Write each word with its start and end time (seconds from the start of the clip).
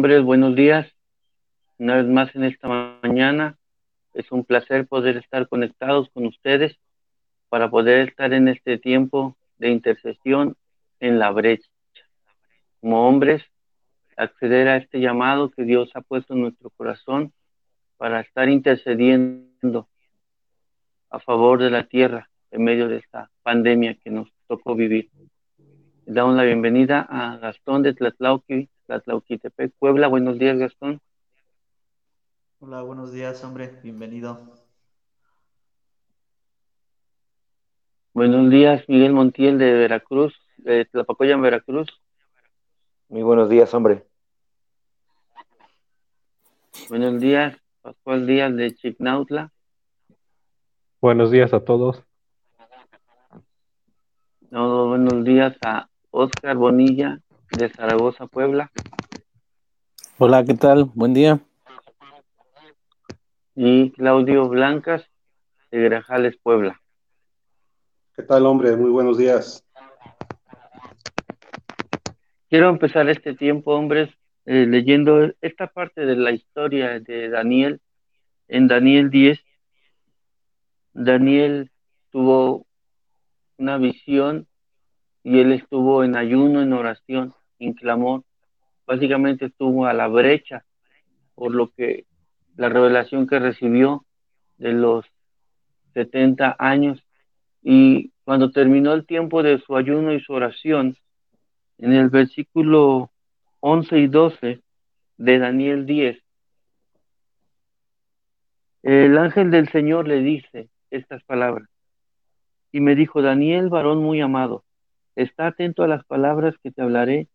Hombres, 0.00 0.22
buenos 0.22 0.56
días. 0.56 0.90
Una 1.76 1.96
vez 1.96 2.06
más 2.06 2.34
en 2.34 2.44
esta 2.44 2.68
mañana 3.02 3.58
es 4.14 4.32
un 4.32 4.46
placer 4.46 4.86
poder 4.86 5.18
estar 5.18 5.46
conectados 5.46 6.08
con 6.14 6.24
ustedes 6.24 6.78
para 7.50 7.68
poder 7.68 8.08
estar 8.08 8.32
en 8.32 8.48
este 8.48 8.78
tiempo 8.78 9.36
de 9.58 9.68
intercesión 9.68 10.56
en 11.00 11.18
la 11.18 11.30
brecha. 11.32 11.68
Como 12.80 13.06
hombres, 13.06 13.42
acceder 14.16 14.68
a 14.68 14.78
este 14.78 15.00
llamado 15.00 15.50
que 15.50 15.64
Dios 15.64 15.90
ha 15.92 16.00
puesto 16.00 16.32
en 16.32 16.40
nuestro 16.40 16.70
corazón 16.70 17.34
para 17.98 18.20
estar 18.20 18.48
intercediendo 18.48 19.86
a 21.10 21.18
favor 21.18 21.62
de 21.62 21.68
la 21.68 21.84
tierra 21.84 22.30
en 22.50 22.64
medio 22.64 22.88
de 22.88 22.96
esta 22.96 23.30
pandemia 23.42 23.98
que 24.02 24.08
nos 24.08 24.32
tocó 24.48 24.74
vivir. 24.74 25.10
Damos 26.12 26.34
la 26.34 26.42
bienvenida 26.42 27.06
a 27.08 27.36
Gastón 27.36 27.84
de 27.84 27.94
Tlatlauqui, 27.94 28.68
Tlatlauquitepec, 28.86 29.72
Puebla. 29.78 30.08
Buenos 30.08 30.40
días, 30.40 30.58
Gastón. 30.58 31.00
Hola, 32.58 32.82
buenos 32.82 33.12
días, 33.12 33.44
hombre. 33.44 33.78
Bienvenido. 33.84 34.36
Buenos 38.12 38.50
días, 38.50 38.82
Miguel 38.88 39.12
Montiel 39.12 39.56
de 39.56 39.72
Veracruz, 39.72 40.34
de 40.56 40.84
Tlapacoya, 40.86 41.34
en 41.34 41.42
Veracruz. 41.42 41.86
Muy 43.08 43.22
buenos 43.22 43.48
días, 43.48 43.72
hombre. 43.72 44.04
Buenos 46.88 47.20
días, 47.20 47.56
Pascual 47.82 48.26
Díaz 48.26 48.56
de 48.56 48.74
Chignautla. 48.74 49.52
Buenos 51.00 51.30
días 51.30 51.54
a 51.54 51.64
todos. 51.64 52.02
No, 54.50 54.88
buenos 54.88 55.22
días 55.24 55.56
a 55.64 55.89
Oscar 56.10 56.56
Bonilla 56.56 57.20
de 57.56 57.68
Zaragoza, 57.68 58.26
Puebla. 58.26 58.70
Hola, 60.18 60.44
¿qué 60.44 60.54
tal? 60.54 60.84
Buen 60.94 61.14
día. 61.14 61.40
Y 63.54 63.90
Claudio 63.92 64.48
Blancas 64.48 65.04
de 65.70 65.78
Grajales, 65.84 66.36
Puebla. 66.42 66.80
¿Qué 68.16 68.22
tal, 68.22 68.46
hombre? 68.46 68.76
Muy 68.76 68.90
buenos 68.90 69.18
días. 69.18 69.64
Quiero 72.48 72.68
empezar 72.68 73.08
este 73.08 73.34
tiempo, 73.34 73.74
hombres, 73.74 74.10
eh, 74.44 74.66
leyendo 74.66 75.32
esta 75.40 75.68
parte 75.68 76.04
de 76.04 76.16
la 76.16 76.32
historia 76.32 76.98
de 76.98 77.28
Daniel. 77.28 77.80
En 78.48 78.66
Daniel 78.66 79.10
10, 79.10 79.38
Daniel 80.92 81.70
tuvo 82.10 82.66
una 83.56 83.78
visión 83.78 84.48
y 85.22 85.40
él 85.40 85.52
estuvo 85.52 86.04
en 86.04 86.16
ayuno, 86.16 86.62
en 86.62 86.72
oración, 86.72 87.34
en 87.58 87.74
clamor. 87.74 88.24
Básicamente 88.86 89.46
estuvo 89.46 89.86
a 89.86 89.92
la 89.92 90.08
brecha 90.08 90.64
por 91.34 91.54
lo 91.54 91.70
que 91.70 92.06
la 92.56 92.68
revelación 92.68 93.26
que 93.26 93.38
recibió 93.38 94.04
de 94.58 94.72
los 94.72 95.06
70 95.94 96.56
años. 96.58 97.02
Y 97.62 98.12
cuando 98.24 98.50
terminó 98.50 98.92
el 98.92 99.06
tiempo 99.06 99.42
de 99.42 99.58
su 99.58 99.76
ayuno 99.76 100.12
y 100.12 100.20
su 100.20 100.32
oración, 100.32 100.96
en 101.78 101.92
el 101.92 102.10
versículo 102.10 103.10
11 103.60 103.98
y 103.98 104.06
12 104.06 104.60
de 105.16 105.38
Daniel 105.38 105.86
10, 105.86 106.22
el 108.82 109.18
ángel 109.18 109.50
del 109.50 109.68
Señor 109.70 110.08
le 110.08 110.20
dice 110.20 110.68
estas 110.90 111.22
palabras. 111.24 111.68
Y 112.72 112.80
me 112.80 112.94
dijo, 112.94 113.20
Daniel, 113.20 113.68
varón 113.68 114.02
muy 114.02 114.20
amado, 114.20 114.64
está 115.22 115.48
atento 115.48 115.82
a 115.82 115.88
las 115.88 116.04
palabras 116.04 116.54
que 116.62 116.70
te 116.70 116.82
hablaré 116.82 117.28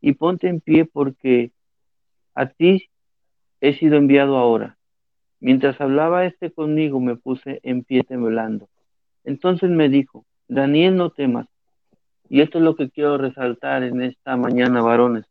y 0.00 0.12
ponte 0.12 0.48
en 0.48 0.60
pie 0.60 0.84
porque 0.84 1.52
a 2.34 2.46
ti 2.46 2.90
he 3.60 3.74
sido 3.74 3.96
enviado 3.96 4.36
ahora. 4.36 4.78
Mientras 5.40 5.80
hablaba 5.80 6.26
este 6.26 6.50
conmigo, 6.50 7.00
me 7.00 7.16
puse 7.16 7.60
en 7.62 7.82
pie 7.82 8.02
temblando. 8.02 8.68
Entonces 9.24 9.70
me 9.70 9.88
dijo, 9.88 10.26
Daniel, 10.48 10.96
no 10.96 11.10
temas. 11.10 11.46
Y 12.28 12.42
esto 12.42 12.58
es 12.58 12.64
lo 12.64 12.76
que 12.76 12.90
quiero 12.90 13.18
resaltar 13.18 13.82
en 13.82 14.02
esta 14.02 14.36
mañana, 14.36 14.82
varones. 14.82 15.26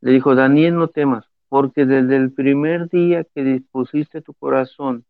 Le 0.00 0.12
dijo, 0.12 0.34
Daniel, 0.34 0.76
no 0.76 0.88
temas, 0.88 1.24
porque 1.48 1.86
desde 1.86 2.16
el 2.16 2.32
primer 2.32 2.88
día 2.88 3.24
que 3.24 3.42
dispusiste 3.42 4.22
tu 4.22 4.34
corazón 4.34 5.04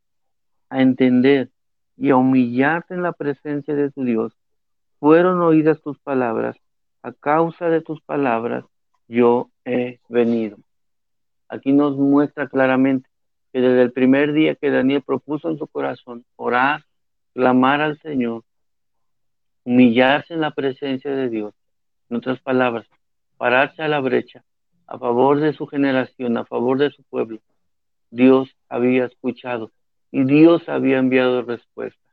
a 0.71 0.81
entender 0.81 1.51
y 1.97 2.11
a 2.11 2.17
humillarte 2.17 2.95
en 2.95 3.03
la 3.03 3.13
presencia 3.13 3.75
de 3.75 3.91
tu 3.91 4.05
Dios, 4.05 4.38
fueron 4.99 5.41
oídas 5.41 5.81
tus 5.83 5.99
palabras, 5.99 6.57
a 7.03 7.13
causa 7.13 7.69
de 7.69 7.81
tus 7.81 8.01
palabras 8.03 8.65
yo 9.07 9.51
he 9.65 10.01
venido. 10.09 10.59
Aquí 11.49 11.73
nos 11.73 11.97
muestra 11.97 12.49
claramente 12.49 13.09
que 13.53 13.61
desde 13.61 13.83
el 13.83 13.93
primer 13.93 14.33
día 14.33 14.55
que 14.55 14.71
Daniel 14.71 15.03
propuso 15.03 15.49
en 15.49 15.59
su 15.59 15.67
corazón 15.67 16.25
orar, 16.37 16.85
clamar 17.33 17.81
al 17.81 17.99
Señor, 18.01 18.43
humillarse 19.65 20.35
en 20.35 20.41
la 20.41 20.51
presencia 20.51 21.11
de 21.11 21.29
Dios, 21.29 21.55
en 22.11 22.17
otras 22.17 22.41
palabras, 22.41 22.87
pararse 23.37 23.83
a 23.83 23.89
la 23.89 24.01
brecha 24.01 24.45
a 24.87 24.99
favor 24.99 25.39
de 25.41 25.53
su 25.53 25.67
generación, 25.67 26.37
a 26.39 26.45
favor 26.47 26.79
de 26.79 26.91
su 26.91 27.03
pueblo, 27.05 27.41
Dios 28.11 28.49
había 28.69 29.05
escuchado 29.05 29.71
y 30.11 30.25
Dios 30.25 30.67
había 30.69 30.99
enviado 30.99 31.43
respuesta. 31.43 32.08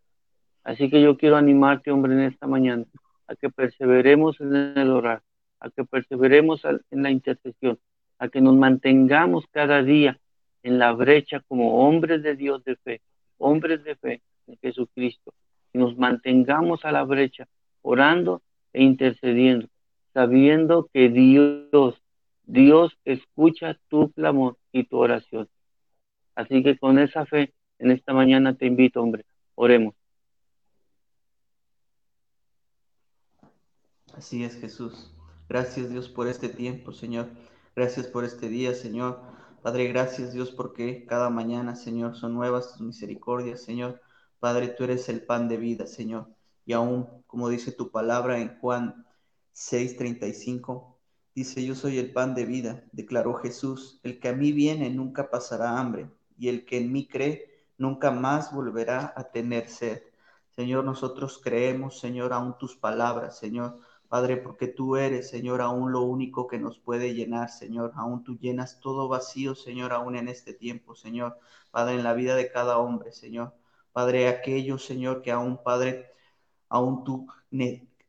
Así 0.66 0.90
que 0.90 1.00
yo 1.00 1.16
quiero 1.16 1.38
animarte, 1.38 1.92
hombre, 1.92 2.14
en 2.14 2.22
esta 2.22 2.48
mañana, 2.48 2.86
a 3.28 3.36
que 3.36 3.52
perseveremos 3.52 4.42
en 4.42 4.56
el 4.56 4.90
orar, 4.90 5.22
a 5.60 5.70
que 5.70 5.86
perseveremos 5.86 6.64
en 6.90 7.04
la 7.04 7.12
intercesión, 7.12 7.80
a 8.18 8.30
que 8.30 8.42
nos 8.42 8.56
mantengamos 8.56 9.46
cada 9.52 9.84
día 9.84 10.20
en 10.64 10.80
la 10.80 10.92
brecha 10.92 11.42
como 11.48 11.88
hombres 11.88 12.24
de 12.24 12.36
Dios 12.36 12.64
de 12.64 12.76
fe, 12.78 13.02
hombres 13.38 13.84
de 13.84 13.96
fe 13.96 14.22
en 14.48 14.58
Jesucristo, 14.58 15.36
y 15.72 15.78
nos 15.78 15.98
mantengamos 15.98 16.84
a 16.84 16.92
la 16.92 17.04
brecha 17.04 17.48
orando 17.84 18.42
e 18.74 18.82
intercediendo, 18.82 19.68
sabiendo 20.16 20.90
que 20.92 21.10
Dios, 21.10 22.02
Dios 22.44 22.98
escucha 23.06 23.78
tu 23.88 24.12
clamor 24.14 24.58
y 24.72 24.86
tu 24.86 24.98
oración. 24.98 25.48
Así 26.34 26.64
que 26.64 26.76
con 26.76 26.98
esa 26.98 27.28
fe, 27.28 27.54
en 27.78 27.92
esta 27.92 28.14
mañana 28.14 28.56
te 28.56 28.66
invito, 28.66 29.04
hombre, 29.04 29.26
oremos. 29.54 29.94
Así 34.18 34.46
es, 34.46 34.56
Jesús. 34.56 35.12
Gracias, 35.50 35.90
Dios, 35.90 36.08
por 36.08 36.30
este 36.30 36.48
tiempo, 36.48 36.94
Señor. 36.94 37.28
Gracias 37.76 38.08
por 38.08 38.24
este 38.24 38.48
día, 38.48 38.74
Señor. 38.74 39.20
Padre, 39.62 39.90
gracias, 39.90 40.32
Dios, 40.32 40.52
porque 40.52 41.06
cada 41.06 41.30
mañana, 41.30 41.76
Señor, 41.76 42.16
son 42.16 42.34
nuevas 42.34 42.72
tus 42.72 42.82
misericordias, 42.82 43.62
Señor. 43.62 44.00
Padre, 44.40 44.70
tú 44.70 44.86
eres 44.86 45.10
el 45.10 45.26
pan 45.26 45.50
de 45.50 45.58
vida, 45.58 45.86
Señor. 45.86 46.30
Y 46.66 46.72
aún, 46.72 47.08
como 47.28 47.50
dice 47.50 47.74
tu 47.74 47.92
palabra 47.92 48.40
en 48.40 48.58
Juan 48.60 49.06
6:35, 49.54 50.96
dice, 51.36 51.66
yo 51.66 51.76
soy 51.76 51.98
el 52.00 52.14
pan 52.14 52.36
de 52.36 52.46
vida, 52.46 52.86
declaró 52.94 53.34
Jesús. 53.34 54.00
El 54.04 54.22
que 54.22 54.30
a 54.30 54.34
mí 54.34 54.54
viene 54.54 54.90
nunca 54.92 55.30
pasará 55.30 55.78
hambre, 55.78 56.10
y 56.38 56.48
el 56.48 56.66
que 56.66 56.78
en 56.78 56.94
mí 56.94 57.06
cree 57.06 57.68
nunca 57.78 58.12
más 58.12 58.54
volverá 58.54 59.14
a 59.18 59.26
tener 59.26 59.68
sed. 59.68 60.04
Señor, 60.52 60.86
nosotros 60.86 61.42
creemos, 61.44 62.00
Señor, 62.00 62.32
aún 62.32 62.58
tus 62.58 62.78
palabras, 62.78 63.38
Señor. 63.38 63.82
Padre, 64.10 64.38
porque 64.38 64.68
tú 64.68 64.96
eres, 64.98 65.30
Señor, 65.30 65.62
aún 65.62 65.92
lo 65.92 66.02
único 66.02 66.48
que 66.48 66.60
nos 66.60 66.80
puede 66.80 67.14
llenar, 67.14 67.50
Señor. 67.50 67.92
Aún 67.96 68.24
tú 68.24 68.38
llenas 68.38 68.80
todo 68.80 69.08
vacío, 69.08 69.56
Señor, 69.56 69.94
aún 69.94 70.16
en 70.16 70.28
este 70.28 70.54
tiempo, 70.54 70.96
Señor. 70.96 71.40
Padre, 71.72 71.96
en 71.96 72.04
la 72.04 72.14
vida 72.14 72.36
de 72.36 72.52
cada 72.52 72.78
hombre, 72.78 73.12
Señor. 73.12 73.54
Padre, 73.92 74.28
aquello, 74.28 74.78
Señor, 74.78 75.22
que 75.22 75.32
aún, 75.32 75.62
Padre, 75.64 76.12
aún 76.70 77.04
tú, 77.04 77.28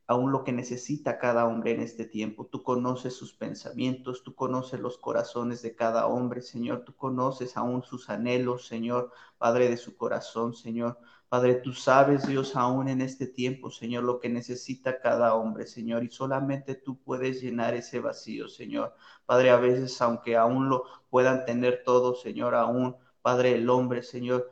aún 0.07 0.31
lo 0.31 0.43
que 0.43 0.53
necesita 0.53 1.19
cada 1.19 1.45
hombre 1.45 1.71
en 1.71 1.81
este 1.81 2.05
tiempo. 2.05 2.45
Tú 2.45 2.63
conoces 2.63 3.15
sus 3.15 3.33
pensamientos, 3.33 4.23
tú 4.23 4.35
conoces 4.35 4.79
los 4.79 4.97
corazones 4.97 5.61
de 5.61 5.75
cada 5.75 6.07
hombre, 6.07 6.41
Señor. 6.41 6.83
Tú 6.85 6.95
conoces 6.95 7.57
aún 7.57 7.83
sus 7.83 8.09
anhelos, 8.09 8.67
Señor, 8.67 9.11
Padre 9.37 9.69
de 9.69 9.77
su 9.77 9.97
corazón, 9.97 10.53
Señor. 10.53 10.97
Padre, 11.29 11.55
tú 11.55 11.73
sabes, 11.73 12.25
Dios, 12.27 12.55
aún 12.55 12.87
en 12.87 13.01
este 13.01 13.27
tiempo, 13.27 13.69
Señor, 13.69 14.03
lo 14.03 14.19
que 14.19 14.29
necesita 14.29 14.99
cada 15.01 15.35
hombre, 15.35 15.67
Señor, 15.67 16.03
y 16.03 16.09
solamente 16.09 16.75
tú 16.75 16.97
puedes 17.03 17.41
llenar 17.41 17.73
ese 17.73 17.99
vacío, 17.99 18.47
Señor. 18.47 18.95
Padre, 19.25 19.49
a 19.49 19.57
veces, 19.57 20.01
aunque 20.01 20.37
aún 20.37 20.69
lo 20.69 20.85
puedan 21.09 21.45
tener 21.45 21.83
todo, 21.83 22.15
Señor, 22.15 22.55
aún, 22.55 22.95
Padre, 23.21 23.55
el 23.55 23.69
hombre, 23.69 24.03
Señor, 24.03 24.49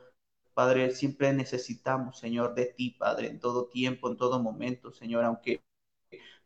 Padre, 0.54 0.90
siempre 0.90 1.32
necesitamos, 1.32 2.18
Señor, 2.18 2.54
de 2.54 2.66
ti, 2.66 2.90
Padre, 2.90 3.28
en 3.28 3.40
todo 3.40 3.68
tiempo, 3.68 4.10
en 4.10 4.16
todo 4.18 4.38
momento, 4.42 4.92
Señor, 4.92 5.24
aunque 5.24 5.62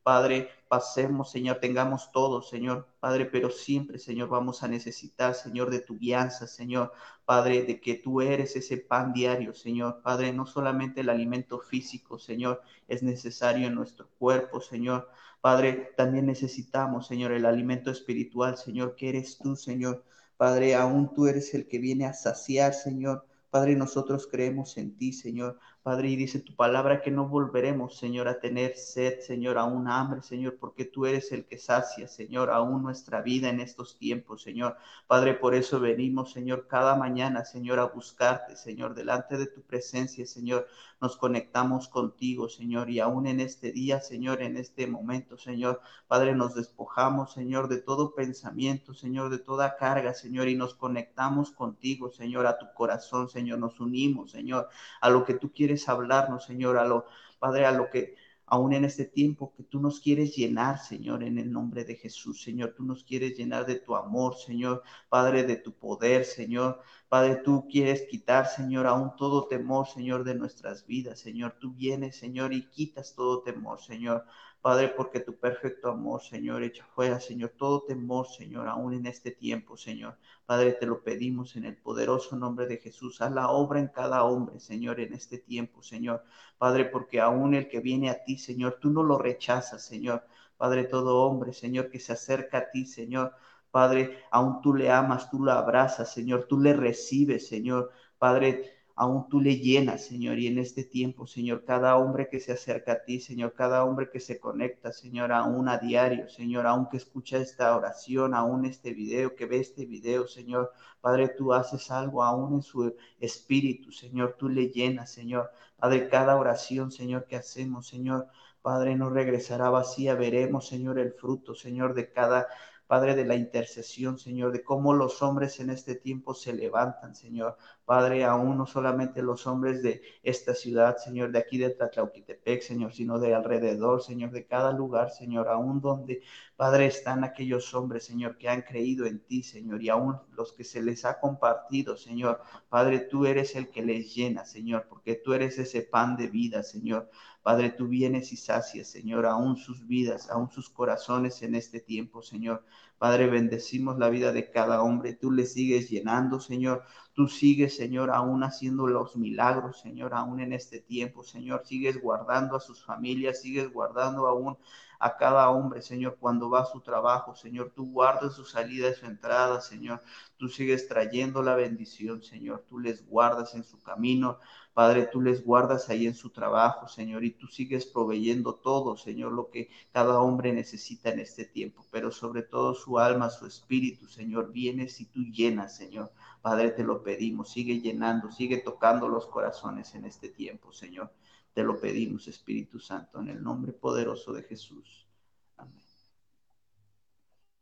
Padre, 0.02 0.48
pasemos, 0.68 1.30
Señor, 1.30 1.58
tengamos 1.60 2.10
todo, 2.12 2.42
Señor, 2.42 2.88
Padre, 3.00 3.26
pero 3.26 3.50
siempre, 3.50 3.98
Señor, 3.98 4.28
vamos 4.28 4.62
a 4.62 4.68
necesitar, 4.68 5.34
Señor, 5.34 5.70
de 5.70 5.80
tu 5.80 5.98
guianza, 5.98 6.46
Señor, 6.46 6.92
Padre, 7.24 7.64
de 7.64 7.80
que 7.80 7.94
tú 7.94 8.20
eres 8.20 8.56
ese 8.56 8.78
pan 8.78 9.12
diario, 9.12 9.52
Señor, 9.52 10.00
Padre, 10.02 10.32
no 10.32 10.46
solamente 10.46 11.02
el 11.02 11.10
alimento 11.10 11.58
físico, 11.58 12.18
Señor, 12.18 12.62
es 12.88 13.02
necesario 13.02 13.66
en 13.66 13.74
nuestro 13.74 14.08
cuerpo, 14.18 14.60
Señor, 14.60 15.08
Padre, 15.40 15.92
también 15.96 16.26
necesitamos, 16.26 17.06
Señor, 17.06 17.32
el 17.32 17.46
alimento 17.46 17.90
espiritual, 17.90 18.56
Señor, 18.56 18.96
que 18.96 19.10
eres 19.10 19.38
tú, 19.38 19.56
Señor, 19.56 20.04
Padre, 20.36 20.74
aún 20.74 21.12
tú 21.14 21.26
eres 21.26 21.52
el 21.54 21.68
que 21.68 21.78
viene 21.78 22.06
a 22.06 22.14
saciar, 22.14 22.72
Señor, 22.72 23.26
Padre, 23.50 23.74
nosotros 23.74 24.28
creemos 24.30 24.76
en 24.76 24.96
ti, 24.96 25.12
Señor. 25.12 25.58
Padre, 25.82 26.08
y 26.10 26.16
dice 26.16 26.40
tu 26.40 26.54
palabra 26.54 27.00
que 27.00 27.10
no 27.10 27.26
volveremos, 27.26 27.96
Señor, 27.96 28.28
a 28.28 28.38
tener 28.38 28.76
sed, 28.76 29.20
Señor, 29.20 29.56
a 29.56 29.64
un 29.64 29.88
hambre, 29.88 30.20
Señor, 30.20 30.58
porque 30.60 30.84
tú 30.84 31.06
eres 31.06 31.32
el 31.32 31.46
que 31.46 31.56
sacia, 31.56 32.06
Señor, 32.06 32.50
aún 32.50 32.82
nuestra 32.82 33.22
vida 33.22 33.48
en 33.48 33.60
estos 33.60 33.96
tiempos, 33.96 34.42
Señor. 34.42 34.76
Padre, 35.06 35.32
por 35.32 35.54
eso 35.54 35.80
venimos, 35.80 36.32
Señor, 36.32 36.66
cada 36.68 36.96
mañana, 36.96 37.46
Señor, 37.46 37.78
a 37.78 37.86
buscarte, 37.86 38.56
Señor, 38.56 38.94
delante 38.94 39.38
de 39.38 39.46
tu 39.46 39.62
presencia, 39.62 40.26
Señor. 40.26 40.66
Nos 41.00 41.16
conectamos 41.16 41.88
contigo, 41.88 42.50
Señor, 42.50 42.90
y 42.90 43.00
aún 43.00 43.26
en 43.26 43.40
este 43.40 43.72
día, 43.72 44.00
Señor, 44.00 44.42
en 44.42 44.58
este 44.58 44.86
momento, 44.86 45.38
Señor, 45.38 45.80
Padre, 46.06 46.34
nos 46.34 46.54
despojamos, 46.54 47.32
Señor, 47.32 47.68
de 47.68 47.78
todo 47.78 48.14
pensamiento, 48.14 48.92
Señor, 48.92 49.30
de 49.30 49.38
toda 49.38 49.76
carga, 49.78 50.12
Señor, 50.12 50.48
y 50.48 50.56
nos 50.56 50.74
conectamos 50.74 51.52
contigo, 51.52 52.10
Señor, 52.10 52.46
a 52.46 52.58
tu 52.58 52.66
corazón, 52.74 53.30
Señor, 53.30 53.58
nos 53.60 53.80
unimos, 53.80 54.30
Señor, 54.32 54.68
a 55.00 55.08
lo 55.08 55.24
que 55.24 55.32
tú 55.32 55.50
quieres 55.50 55.69
hablarnos, 55.88 56.44
Señor, 56.44 56.78
a 56.78 56.84
lo, 56.84 57.06
Padre, 57.38 57.66
a 57.66 57.72
lo 57.72 57.90
que 57.90 58.16
aún 58.50 58.72
en 58.72 58.84
este 58.84 59.04
tiempo 59.04 59.52
que 59.56 59.62
tú 59.62 59.80
nos 59.80 60.00
quieres 60.00 60.34
llenar, 60.36 60.78
Señor, 60.80 61.22
en 61.22 61.38
el 61.38 61.52
nombre 61.52 61.84
de 61.84 61.94
Jesús, 61.94 62.42
Señor, 62.42 62.74
tú 62.76 62.84
nos 62.84 63.04
quieres 63.04 63.38
llenar 63.38 63.64
de 63.64 63.76
tu 63.76 63.94
amor, 63.94 64.34
Señor, 64.36 64.82
Padre, 65.08 65.44
de 65.44 65.56
tu 65.56 65.72
poder, 65.72 66.24
Señor, 66.24 66.82
Padre, 67.08 67.36
tú 67.36 67.68
quieres 67.70 68.02
quitar, 68.10 68.48
Señor, 68.48 68.88
aún 68.88 69.14
todo 69.16 69.46
temor, 69.46 69.86
Señor, 69.86 70.24
de 70.24 70.34
nuestras 70.34 70.84
vidas, 70.84 71.20
Señor, 71.20 71.56
tú 71.60 71.72
vienes, 71.74 72.16
Señor, 72.16 72.52
y 72.52 72.68
quitas 72.68 73.14
todo 73.14 73.42
temor, 73.42 73.80
Señor, 73.80 74.26
Padre, 74.62 74.88
porque 74.88 75.20
tu 75.20 75.36
perfecto 75.36 75.88
amor, 75.88 76.20
Señor, 76.20 76.62
echa 76.62 76.84
fuera, 76.84 77.18
Señor, 77.18 77.52
todo 77.56 77.82
temor, 77.84 78.26
Señor, 78.26 78.68
aún 78.68 78.92
en 78.92 79.06
este 79.06 79.30
tiempo, 79.30 79.78
Señor. 79.78 80.18
Padre, 80.44 80.72
te 80.72 80.84
lo 80.84 81.02
pedimos 81.02 81.56
en 81.56 81.64
el 81.64 81.76
poderoso 81.78 82.36
nombre 82.36 82.66
de 82.66 82.76
Jesús. 82.76 83.22
Haz 83.22 83.32
la 83.32 83.48
obra 83.48 83.80
en 83.80 83.88
cada 83.88 84.22
hombre, 84.24 84.60
Señor, 84.60 85.00
en 85.00 85.14
este 85.14 85.38
tiempo, 85.38 85.82
Señor. 85.82 86.24
Padre, 86.58 86.84
porque 86.84 87.20
aún 87.20 87.54
el 87.54 87.68
que 87.68 87.80
viene 87.80 88.10
a 88.10 88.22
ti, 88.22 88.36
Señor, 88.36 88.78
tú 88.82 88.90
no 88.90 89.02
lo 89.02 89.16
rechazas, 89.16 89.82
Señor. 89.82 90.24
Padre, 90.58 90.84
todo 90.84 91.22
hombre, 91.22 91.54
Señor, 91.54 91.90
que 91.90 91.98
se 91.98 92.12
acerca 92.12 92.58
a 92.58 92.70
ti, 92.70 92.84
Señor. 92.84 93.32
Padre, 93.70 94.18
aún 94.30 94.60
tú 94.60 94.74
le 94.74 94.90
amas, 94.90 95.30
tú 95.30 95.42
lo 95.42 95.52
abrazas, 95.52 96.12
Señor, 96.12 96.46
tú 96.48 96.60
le 96.60 96.74
recibes, 96.74 97.48
Señor. 97.48 97.92
Padre, 98.18 98.79
aún 99.00 99.30
tú 99.30 99.40
le 99.40 99.56
llenas, 99.56 100.04
Señor, 100.04 100.38
y 100.38 100.46
en 100.46 100.58
este 100.58 100.84
tiempo, 100.84 101.26
Señor, 101.26 101.64
cada 101.64 101.96
hombre 101.96 102.28
que 102.28 102.38
se 102.38 102.52
acerca 102.52 102.92
a 102.92 103.02
ti, 103.02 103.18
Señor, 103.18 103.54
cada 103.54 103.82
hombre 103.86 104.10
que 104.10 104.20
se 104.20 104.38
conecta, 104.38 104.92
Señor, 104.92 105.32
aún 105.32 105.70
a 105.70 105.78
diario, 105.78 106.28
Señor, 106.28 106.66
aún 106.66 106.86
que 106.90 106.98
escucha 106.98 107.38
esta 107.38 107.74
oración, 107.74 108.34
aún 108.34 108.66
este 108.66 108.92
video, 108.92 109.34
que 109.34 109.46
ve 109.46 109.58
este 109.58 109.86
video, 109.86 110.28
Señor, 110.28 110.70
Padre, 111.00 111.28
tú 111.28 111.54
haces 111.54 111.90
algo 111.90 112.22
aún 112.22 112.56
en 112.56 112.62
su 112.62 112.94
espíritu, 113.18 113.90
Señor, 113.90 114.36
tú 114.38 114.50
le 114.50 114.68
llenas, 114.68 115.10
Señor, 115.10 115.50
Padre, 115.78 116.10
cada 116.10 116.36
oración, 116.36 116.92
Señor, 116.92 117.24
que 117.24 117.36
hacemos, 117.36 117.88
Señor, 117.88 118.26
Padre, 118.60 118.96
no 118.96 119.08
regresará 119.08 119.70
vacía, 119.70 120.14
veremos, 120.14 120.68
Señor, 120.68 120.98
el 120.98 121.14
fruto, 121.14 121.54
Señor, 121.54 121.94
de 121.94 122.12
cada 122.12 122.48
Padre, 122.90 123.14
de 123.14 123.24
la 123.24 123.36
intercesión, 123.36 124.18
Señor, 124.18 124.50
de 124.50 124.64
cómo 124.64 124.92
los 124.94 125.22
hombres 125.22 125.60
en 125.60 125.70
este 125.70 125.94
tiempo 125.94 126.34
se 126.34 126.52
levantan, 126.52 127.14
Señor. 127.14 127.56
Padre, 127.84 128.24
aún 128.24 128.56
no 128.56 128.66
solamente 128.66 129.22
los 129.22 129.46
hombres 129.46 129.82
de 129.82 130.02
esta 130.22 130.54
ciudad, 130.54 130.96
Señor, 130.96 131.32
de 131.32 131.38
aquí 131.40 131.58
de 131.58 131.70
Tlatlauquitepec, 131.70 132.62
Señor, 132.62 132.92
sino 132.92 133.18
de 133.18 133.34
alrededor, 133.34 134.02
Señor, 134.02 134.30
de 134.30 134.46
cada 134.46 134.72
lugar, 134.72 135.10
Señor, 135.10 135.48
aún 135.48 135.80
donde, 135.80 136.22
Padre, 136.56 136.86
están 136.86 137.24
aquellos 137.24 137.74
hombres, 137.74 138.04
Señor, 138.04 138.38
que 138.38 138.48
han 138.48 138.62
creído 138.62 139.06
en 139.06 139.18
ti, 139.24 139.42
Señor, 139.42 139.82
y 139.82 139.88
aún 139.88 140.16
los 140.36 140.52
que 140.52 140.64
se 140.64 140.82
les 140.82 141.04
ha 141.04 141.18
compartido, 141.18 141.96
Señor. 141.96 142.40
Padre, 142.68 143.00
tú 143.00 143.26
eres 143.26 143.56
el 143.56 143.70
que 143.70 143.82
les 143.82 144.14
llena, 144.14 144.44
Señor, 144.44 144.86
porque 144.88 145.16
tú 145.16 145.32
eres 145.32 145.58
ese 145.58 145.82
pan 145.82 146.16
de 146.16 146.28
vida, 146.28 146.62
Señor. 146.62 147.10
Padre, 147.42 147.70
tú 147.70 147.88
vienes 147.88 148.32
y 148.32 148.36
sacias, 148.36 148.88
Señor, 148.88 149.24
aún 149.26 149.56
sus 149.56 149.86
vidas, 149.86 150.30
aún 150.30 150.50
sus 150.50 150.68
corazones 150.68 151.42
en 151.42 151.54
este 151.54 151.80
tiempo, 151.80 152.22
Señor. 152.22 152.64
Padre, 152.98 153.28
bendecimos 153.28 153.98
la 153.98 154.10
vida 154.10 154.30
de 154.30 154.50
cada 154.50 154.82
hombre. 154.82 155.14
Tú 155.14 155.30
le 155.30 155.46
sigues 155.46 155.88
llenando, 155.88 156.38
Señor. 156.38 156.84
Tú 157.20 157.28
sigues, 157.28 157.76
Señor, 157.76 158.10
aún 158.10 158.42
haciendo 158.44 158.86
los 158.86 159.14
milagros, 159.14 159.78
Señor, 159.78 160.14
aún 160.14 160.40
en 160.40 160.54
este 160.54 160.80
tiempo, 160.80 161.22
Señor. 161.22 161.66
Sigues 161.66 162.00
guardando 162.00 162.56
a 162.56 162.60
sus 162.60 162.82
familias, 162.82 163.42
sigues 163.42 163.70
guardando 163.70 164.26
aún 164.26 164.56
a 165.00 165.16
cada 165.16 165.48
hombre, 165.50 165.80
Señor, 165.80 166.18
cuando 166.20 166.50
va 166.50 166.60
a 166.60 166.66
su 166.66 166.80
trabajo, 166.82 167.34
Señor. 167.34 167.72
Tú 167.74 167.90
guardas 167.90 168.34
su 168.34 168.44
salida 168.44 168.90
y 168.90 168.94
su 168.94 169.06
entrada, 169.06 169.62
Señor. 169.62 170.02
Tú 170.36 170.48
sigues 170.48 170.88
trayendo 170.88 171.42
la 171.42 171.56
bendición, 171.56 172.22
Señor. 172.22 172.66
Tú 172.68 172.78
les 172.78 173.06
guardas 173.08 173.54
en 173.54 173.64
su 173.64 173.82
camino. 173.82 174.38
Padre, 174.74 175.08
tú 175.10 175.22
les 175.22 175.42
guardas 175.44 175.88
ahí 175.88 176.06
en 176.06 176.14
su 176.14 176.30
trabajo, 176.30 176.86
Señor, 176.86 177.24
y 177.24 177.32
tú 177.32 177.48
sigues 177.48 177.86
proveyendo 177.86 178.54
todo, 178.54 178.96
Señor, 178.96 179.32
lo 179.32 179.50
que 179.50 179.68
cada 179.92 180.20
hombre 180.20 180.52
necesita 180.52 181.10
en 181.10 181.18
este 181.20 181.44
tiempo, 181.44 181.84
pero 181.90 182.12
sobre 182.12 182.42
todo 182.42 182.74
su 182.74 182.98
alma, 182.98 183.30
su 183.30 183.46
espíritu, 183.46 184.06
Señor, 184.06 184.52
vienes 184.52 185.00
y 185.00 185.06
tú 185.06 185.20
llenas, 185.24 185.76
Señor. 185.76 186.12
Padre, 186.40 186.70
te 186.70 186.84
lo 186.84 187.02
pedimos, 187.02 187.50
sigue 187.50 187.80
llenando, 187.80 188.30
sigue 188.30 188.58
tocando 188.58 189.08
los 189.08 189.26
corazones 189.26 189.94
en 189.94 190.04
este 190.04 190.28
tiempo, 190.28 190.72
Señor. 190.72 191.10
Te 191.52 191.62
lo 191.62 191.80
pedimos, 191.80 192.28
Espíritu 192.28 192.78
Santo, 192.78 193.20
en 193.20 193.28
el 193.28 193.42
nombre 193.42 193.72
poderoso 193.72 194.32
de 194.32 194.42
Jesús. 194.42 195.08
Amén. 195.56 195.80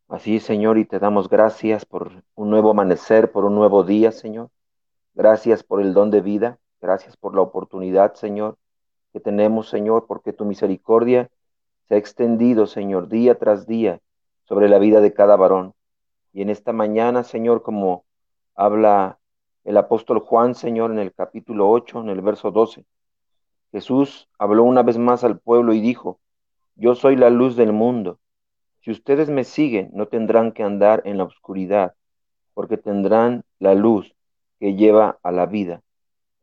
Así, 0.08 0.40
Señor, 0.40 0.78
y 0.78 0.84
te 0.84 0.98
damos 0.98 1.28
gracias 1.28 1.84
por 1.84 2.24
un 2.34 2.50
nuevo 2.50 2.70
amanecer, 2.70 3.30
por 3.30 3.44
un 3.44 3.54
nuevo 3.54 3.84
día, 3.84 4.10
Señor. 4.10 4.50
Gracias 5.14 5.62
por 5.62 5.82
el 5.82 5.92
don 5.92 6.10
de 6.10 6.20
vida. 6.20 6.58
Gracias 6.80 7.16
por 7.16 7.34
la 7.34 7.42
oportunidad, 7.42 8.14
Señor, 8.14 8.56
que 9.12 9.20
tenemos, 9.20 9.68
Señor, 9.68 10.06
porque 10.06 10.32
tu 10.32 10.44
misericordia 10.44 11.28
se 11.88 11.94
ha 11.94 11.98
extendido, 11.98 12.66
Señor, 12.66 13.08
día 13.08 13.36
tras 13.36 13.66
día 13.66 14.00
sobre 14.44 14.68
la 14.68 14.78
vida 14.78 15.00
de 15.00 15.12
cada 15.12 15.36
varón. 15.36 15.74
Y 16.32 16.42
en 16.42 16.50
esta 16.50 16.72
mañana, 16.72 17.24
Señor, 17.24 17.62
como 17.62 18.04
habla 18.54 19.18
el 19.64 19.76
apóstol 19.76 20.20
Juan, 20.20 20.54
Señor, 20.54 20.92
en 20.92 21.00
el 21.00 21.12
capítulo 21.12 21.68
8, 21.68 22.00
en 22.00 22.10
el 22.10 22.20
verso 22.20 22.50
12, 22.50 22.84
Jesús 23.72 24.28
habló 24.38 24.64
una 24.64 24.82
vez 24.82 24.98
más 24.98 25.24
al 25.24 25.38
pueblo 25.38 25.72
y 25.72 25.80
dijo, 25.80 26.20
yo 26.74 26.94
soy 26.94 27.16
la 27.16 27.30
luz 27.30 27.56
del 27.56 27.72
mundo. 27.72 28.18
Si 28.80 28.90
ustedes 28.90 29.28
me 29.28 29.44
siguen, 29.44 29.90
no 29.92 30.06
tendrán 30.06 30.52
que 30.52 30.62
andar 30.62 31.02
en 31.04 31.18
la 31.18 31.24
oscuridad, 31.24 31.94
porque 32.54 32.76
tendrán 32.76 33.44
la 33.58 33.74
luz 33.74 34.14
que 34.58 34.74
lleva 34.74 35.18
a 35.22 35.32
la 35.32 35.46
vida. 35.46 35.82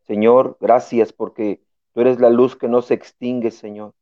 Señor, 0.06 0.56
gracias 0.60 1.12
porque 1.12 1.60
tú 1.92 2.00
eres 2.02 2.20
la 2.20 2.30
luz 2.30 2.54
que 2.54 2.68
no 2.68 2.82
se 2.82 2.94
extingue, 2.94 3.50
Señor. 3.50 3.94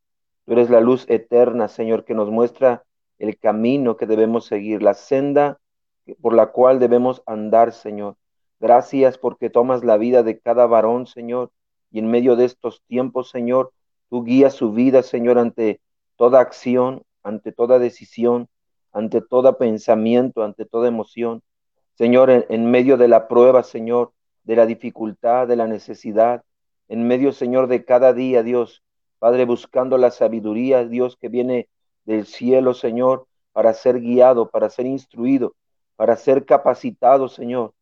Tú 0.44 0.52
eres 0.52 0.68
la 0.68 0.80
luz 0.80 1.06
eterna, 1.08 1.68
Señor, 1.68 2.04
que 2.04 2.14
nos 2.14 2.30
muestra 2.30 2.84
el 3.18 3.38
camino 3.38 3.96
que 3.96 4.06
debemos 4.06 4.44
seguir, 4.44 4.82
la 4.82 4.94
senda 4.94 5.58
por 6.20 6.34
la 6.34 6.48
cual 6.52 6.78
debemos 6.78 7.22
andar, 7.26 7.72
Señor. 7.72 8.16
Gracias 8.60 9.18
porque 9.18 9.50
tomas 9.50 9.84
la 9.84 9.96
vida 9.96 10.22
de 10.22 10.38
cada 10.38 10.66
varón, 10.66 11.06
Señor, 11.06 11.50
y 11.94 12.00
en 12.00 12.10
medio 12.10 12.34
de 12.34 12.44
estos 12.44 12.82
tiempos, 12.88 13.30
Señor, 13.30 13.72
tú 14.10 14.24
guías 14.24 14.54
su 14.54 14.72
vida, 14.72 15.04
Señor, 15.04 15.38
ante 15.38 15.80
toda 16.16 16.40
acción, 16.40 17.04
ante 17.22 17.52
toda 17.52 17.78
decisión, 17.78 18.48
ante 18.90 19.20
todo 19.20 19.56
pensamiento, 19.58 20.42
ante 20.42 20.64
toda 20.64 20.88
emoción. 20.88 21.40
Señor, 21.96 22.30
en, 22.30 22.46
en 22.48 22.68
medio 22.68 22.96
de 22.96 23.06
la 23.06 23.28
prueba, 23.28 23.62
Señor, 23.62 24.10
de 24.42 24.56
la 24.56 24.66
dificultad, 24.66 25.46
de 25.46 25.54
la 25.54 25.68
necesidad, 25.68 26.42
en 26.88 27.06
medio, 27.06 27.32
Señor, 27.32 27.68
de 27.68 27.84
cada 27.84 28.12
día, 28.12 28.42
Dios, 28.42 28.82
Padre, 29.20 29.44
buscando 29.44 29.96
la 29.96 30.10
sabiduría, 30.10 30.84
Dios, 30.84 31.16
que 31.16 31.28
viene 31.28 31.68
del 32.06 32.26
cielo, 32.26 32.74
Señor, 32.74 33.28
para 33.52 33.72
ser 33.72 34.00
guiado, 34.00 34.50
para 34.50 34.68
ser 34.68 34.86
instruido, 34.86 35.54
para 35.94 36.16
ser 36.16 36.44
capacitado, 36.44 37.28
Señor, 37.28 37.72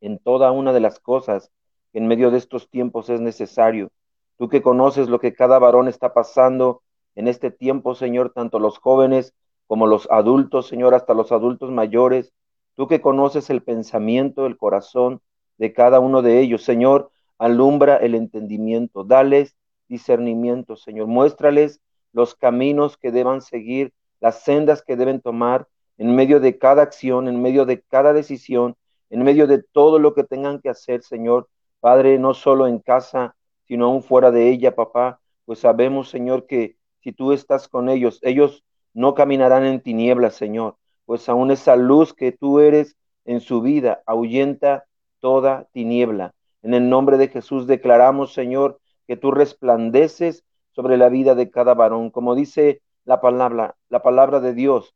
en 0.00 0.18
toda 0.18 0.50
una 0.50 0.72
de 0.72 0.80
las 0.80 0.98
cosas 0.98 1.50
en 1.92 2.06
medio 2.06 2.30
de 2.30 2.38
estos 2.38 2.68
tiempos 2.68 3.10
es 3.10 3.20
necesario. 3.20 3.90
Tú 4.36 4.48
que 4.48 4.62
conoces 4.62 5.08
lo 5.08 5.18
que 5.18 5.34
cada 5.34 5.58
varón 5.58 5.88
está 5.88 6.14
pasando 6.14 6.82
en 7.14 7.28
este 7.28 7.50
tiempo, 7.50 7.94
Señor, 7.94 8.32
tanto 8.32 8.58
los 8.58 8.78
jóvenes 8.78 9.34
como 9.66 9.86
los 9.86 10.08
adultos, 10.10 10.68
Señor, 10.68 10.94
hasta 10.94 11.14
los 11.14 11.32
adultos 11.32 11.70
mayores. 11.70 12.32
Tú 12.74 12.86
que 12.86 13.00
conoces 13.00 13.50
el 13.50 13.62
pensamiento, 13.62 14.46
el 14.46 14.56
corazón 14.56 15.20
de 15.58 15.72
cada 15.72 16.00
uno 16.00 16.22
de 16.22 16.40
ellos. 16.40 16.62
Señor, 16.62 17.10
alumbra 17.38 17.96
el 17.96 18.14
entendimiento, 18.14 19.04
dales 19.04 19.56
discernimiento, 19.88 20.76
Señor. 20.76 21.06
Muéstrales 21.06 21.80
los 22.12 22.34
caminos 22.34 22.96
que 22.96 23.10
deban 23.10 23.42
seguir, 23.42 23.92
las 24.20 24.42
sendas 24.42 24.82
que 24.82 24.96
deben 24.96 25.20
tomar 25.20 25.66
en 25.96 26.14
medio 26.14 26.40
de 26.40 26.58
cada 26.58 26.82
acción, 26.82 27.28
en 27.28 27.42
medio 27.42 27.64
de 27.64 27.80
cada 27.82 28.12
decisión, 28.12 28.76
en 29.10 29.22
medio 29.24 29.46
de 29.46 29.62
todo 29.62 29.98
lo 29.98 30.14
que 30.14 30.24
tengan 30.24 30.60
que 30.60 30.68
hacer, 30.68 31.02
Señor. 31.02 31.48
Padre, 31.80 32.18
no 32.18 32.34
solo 32.34 32.66
en 32.66 32.78
casa, 32.78 33.36
sino 33.66 33.86
aún 33.86 34.02
fuera 34.02 34.30
de 34.30 34.48
ella, 34.50 34.74
papá, 34.74 35.20
pues 35.44 35.60
sabemos, 35.60 36.08
Señor, 36.08 36.46
que 36.46 36.76
si 37.00 37.12
tú 37.12 37.32
estás 37.32 37.68
con 37.68 37.88
ellos, 37.88 38.18
ellos 38.22 38.64
no 38.94 39.14
caminarán 39.14 39.64
en 39.64 39.80
tinieblas, 39.80 40.34
Señor, 40.34 40.76
pues 41.04 41.28
aún 41.28 41.50
esa 41.50 41.76
luz 41.76 42.12
que 42.14 42.32
tú 42.32 42.60
eres 42.60 42.96
en 43.24 43.40
su 43.40 43.60
vida 43.60 44.02
ahuyenta 44.06 44.84
toda 45.20 45.68
tiniebla. 45.72 46.34
En 46.62 46.74
el 46.74 46.88
nombre 46.88 47.16
de 47.16 47.28
Jesús 47.28 47.66
declaramos, 47.66 48.32
Señor, 48.32 48.80
que 49.06 49.16
tú 49.16 49.30
resplandeces 49.30 50.44
sobre 50.72 50.96
la 50.96 51.08
vida 51.08 51.34
de 51.34 51.50
cada 51.50 51.74
varón, 51.74 52.10
como 52.10 52.34
dice 52.34 52.82
la 53.04 53.20
palabra, 53.20 53.76
la 53.88 54.02
palabra 54.02 54.40
de 54.40 54.54
Dios. 54.54 54.94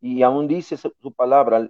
Y 0.00 0.22
aún 0.22 0.48
dice 0.48 0.76
su, 0.76 0.92
su 1.00 1.12
palabra, 1.12 1.68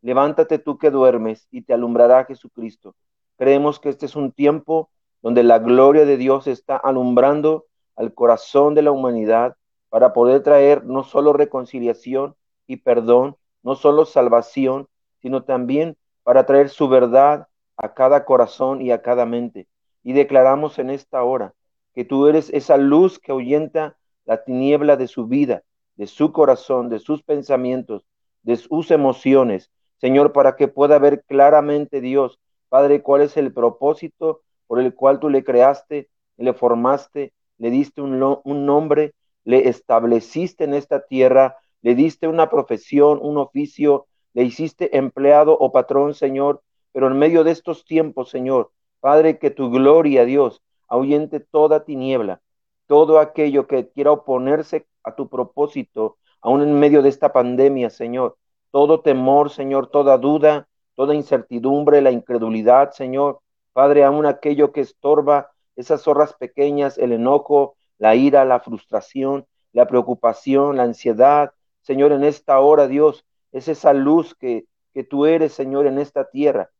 levántate 0.00 0.58
tú 0.58 0.78
que 0.78 0.90
duermes 0.90 1.48
y 1.50 1.62
te 1.62 1.74
alumbrará 1.74 2.24
Jesucristo. 2.24 2.94
Creemos 3.42 3.80
que 3.80 3.88
este 3.88 4.06
es 4.06 4.14
un 4.14 4.30
tiempo 4.30 4.88
donde 5.20 5.42
la 5.42 5.58
gloria 5.58 6.04
de 6.04 6.16
Dios 6.16 6.46
está 6.46 6.76
alumbrando 6.76 7.66
al 7.96 8.14
corazón 8.14 8.76
de 8.76 8.82
la 8.82 8.92
humanidad 8.92 9.56
para 9.88 10.12
poder 10.12 10.44
traer 10.44 10.84
no 10.84 11.02
solo 11.02 11.32
reconciliación 11.32 12.36
y 12.68 12.76
perdón, 12.76 13.36
no 13.64 13.74
solo 13.74 14.04
salvación, 14.04 14.86
sino 15.22 15.42
también 15.42 15.96
para 16.22 16.46
traer 16.46 16.68
su 16.68 16.88
verdad 16.88 17.48
a 17.76 17.94
cada 17.94 18.24
corazón 18.24 18.80
y 18.80 18.92
a 18.92 19.02
cada 19.02 19.26
mente. 19.26 19.66
Y 20.04 20.12
declaramos 20.12 20.78
en 20.78 20.90
esta 20.90 21.24
hora 21.24 21.52
que 21.94 22.04
tú 22.04 22.28
eres 22.28 22.48
esa 22.50 22.76
luz 22.76 23.18
que 23.18 23.32
ahuyenta 23.32 23.96
la 24.24 24.44
tiniebla 24.44 24.96
de 24.96 25.08
su 25.08 25.26
vida, 25.26 25.64
de 25.96 26.06
su 26.06 26.30
corazón, 26.30 26.88
de 26.90 27.00
sus 27.00 27.24
pensamientos, 27.24 28.06
de 28.44 28.54
sus 28.54 28.92
emociones, 28.92 29.72
Señor, 29.96 30.32
para 30.32 30.54
que 30.54 30.68
pueda 30.68 31.00
ver 31.00 31.24
claramente 31.24 32.00
Dios, 32.00 32.38
Padre, 32.72 33.02
cuál 33.02 33.20
es 33.20 33.36
el 33.36 33.52
propósito 33.52 34.40
por 34.66 34.80
el 34.80 34.94
cual 34.94 35.20
tú 35.20 35.28
le 35.28 35.44
creaste, 35.44 36.08
le 36.38 36.54
formaste, 36.54 37.34
le 37.58 37.68
diste 37.68 38.00
un, 38.00 38.18
nombre, 38.44 39.12
le 39.44 39.68
estableciste 39.68 40.64
en 40.64 40.72
esta 40.72 41.04
tierra, 41.04 41.58
le 41.82 41.94
diste 41.94 42.28
una 42.28 42.48
profesión, 42.48 43.18
un 43.20 43.36
oficio, 43.36 44.06
le 44.32 44.44
hiciste 44.44 44.96
empleado 44.96 45.52
o 45.52 45.70
patrón, 45.70 46.14
Señor, 46.14 46.62
pero 46.92 47.08
en 47.08 47.18
medio 47.18 47.44
de 47.44 47.50
estos 47.50 47.84
tiempos, 47.84 48.30
Señor, 48.30 48.70
Padre, 49.00 49.38
que 49.38 49.50
tu 49.50 49.70
gloria, 49.70 50.24
Dios, 50.24 50.62
ahuyente 50.88 51.40
toda 51.40 51.84
tiniebla, 51.84 52.40
todo 52.86 53.18
aquello 53.18 53.66
que 53.66 53.90
quiera 53.90 54.12
oponerse 54.12 54.86
a 55.04 55.14
tu 55.14 55.28
propósito, 55.28 56.16
aún 56.40 56.62
en 56.62 56.80
medio 56.80 57.02
de 57.02 57.10
esta 57.10 57.34
pandemia, 57.34 57.90
Señor, 57.90 58.38
todo 58.70 59.02
temor, 59.02 59.50
Señor, 59.50 59.88
toda 59.88 60.16
duda, 60.16 60.68
toda 60.94 61.14
incertidumbre, 61.14 62.00
la 62.00 62.10
incredulidad, 62.10 62.92
Señor, 62.92 63.40
Padre, 63.72 64.04
aún 64.04 64.26
aquello 64.26 64.72
que 64.72 64.82
estorba 64.82 65.50
esas 65.76 66.02
zorras 66.02 66.34
pequeñas, 66.34 66.98
el 66.98 67.12
enojo, 67.12 67.76
la 67.98 68.14
ira, 68.14 68.44
la 68.44 68.60
frustración, 68.60 69.46
la 69.72 69.86
preocupación, 69.86 70.76
la 70.76 70.82
ansiedad. 70.82 71.52
Señor, 71.80 72.12
en 72.12 72.24
esta 72.24 72.60
hora, 72.60 72.86
Dios, 72.86 73.24
es 73.52 73.68
esa 73.68 73.92
luz 73.92 74.34
que, 74.34 74.66
que 74.92 75.04
tú 75.04 75.26
eres, 75.26 75.52
Señor, 75.52 75.86
en 75.86 75.98
esta 75.98 76.28
tierra, 76.30 76.70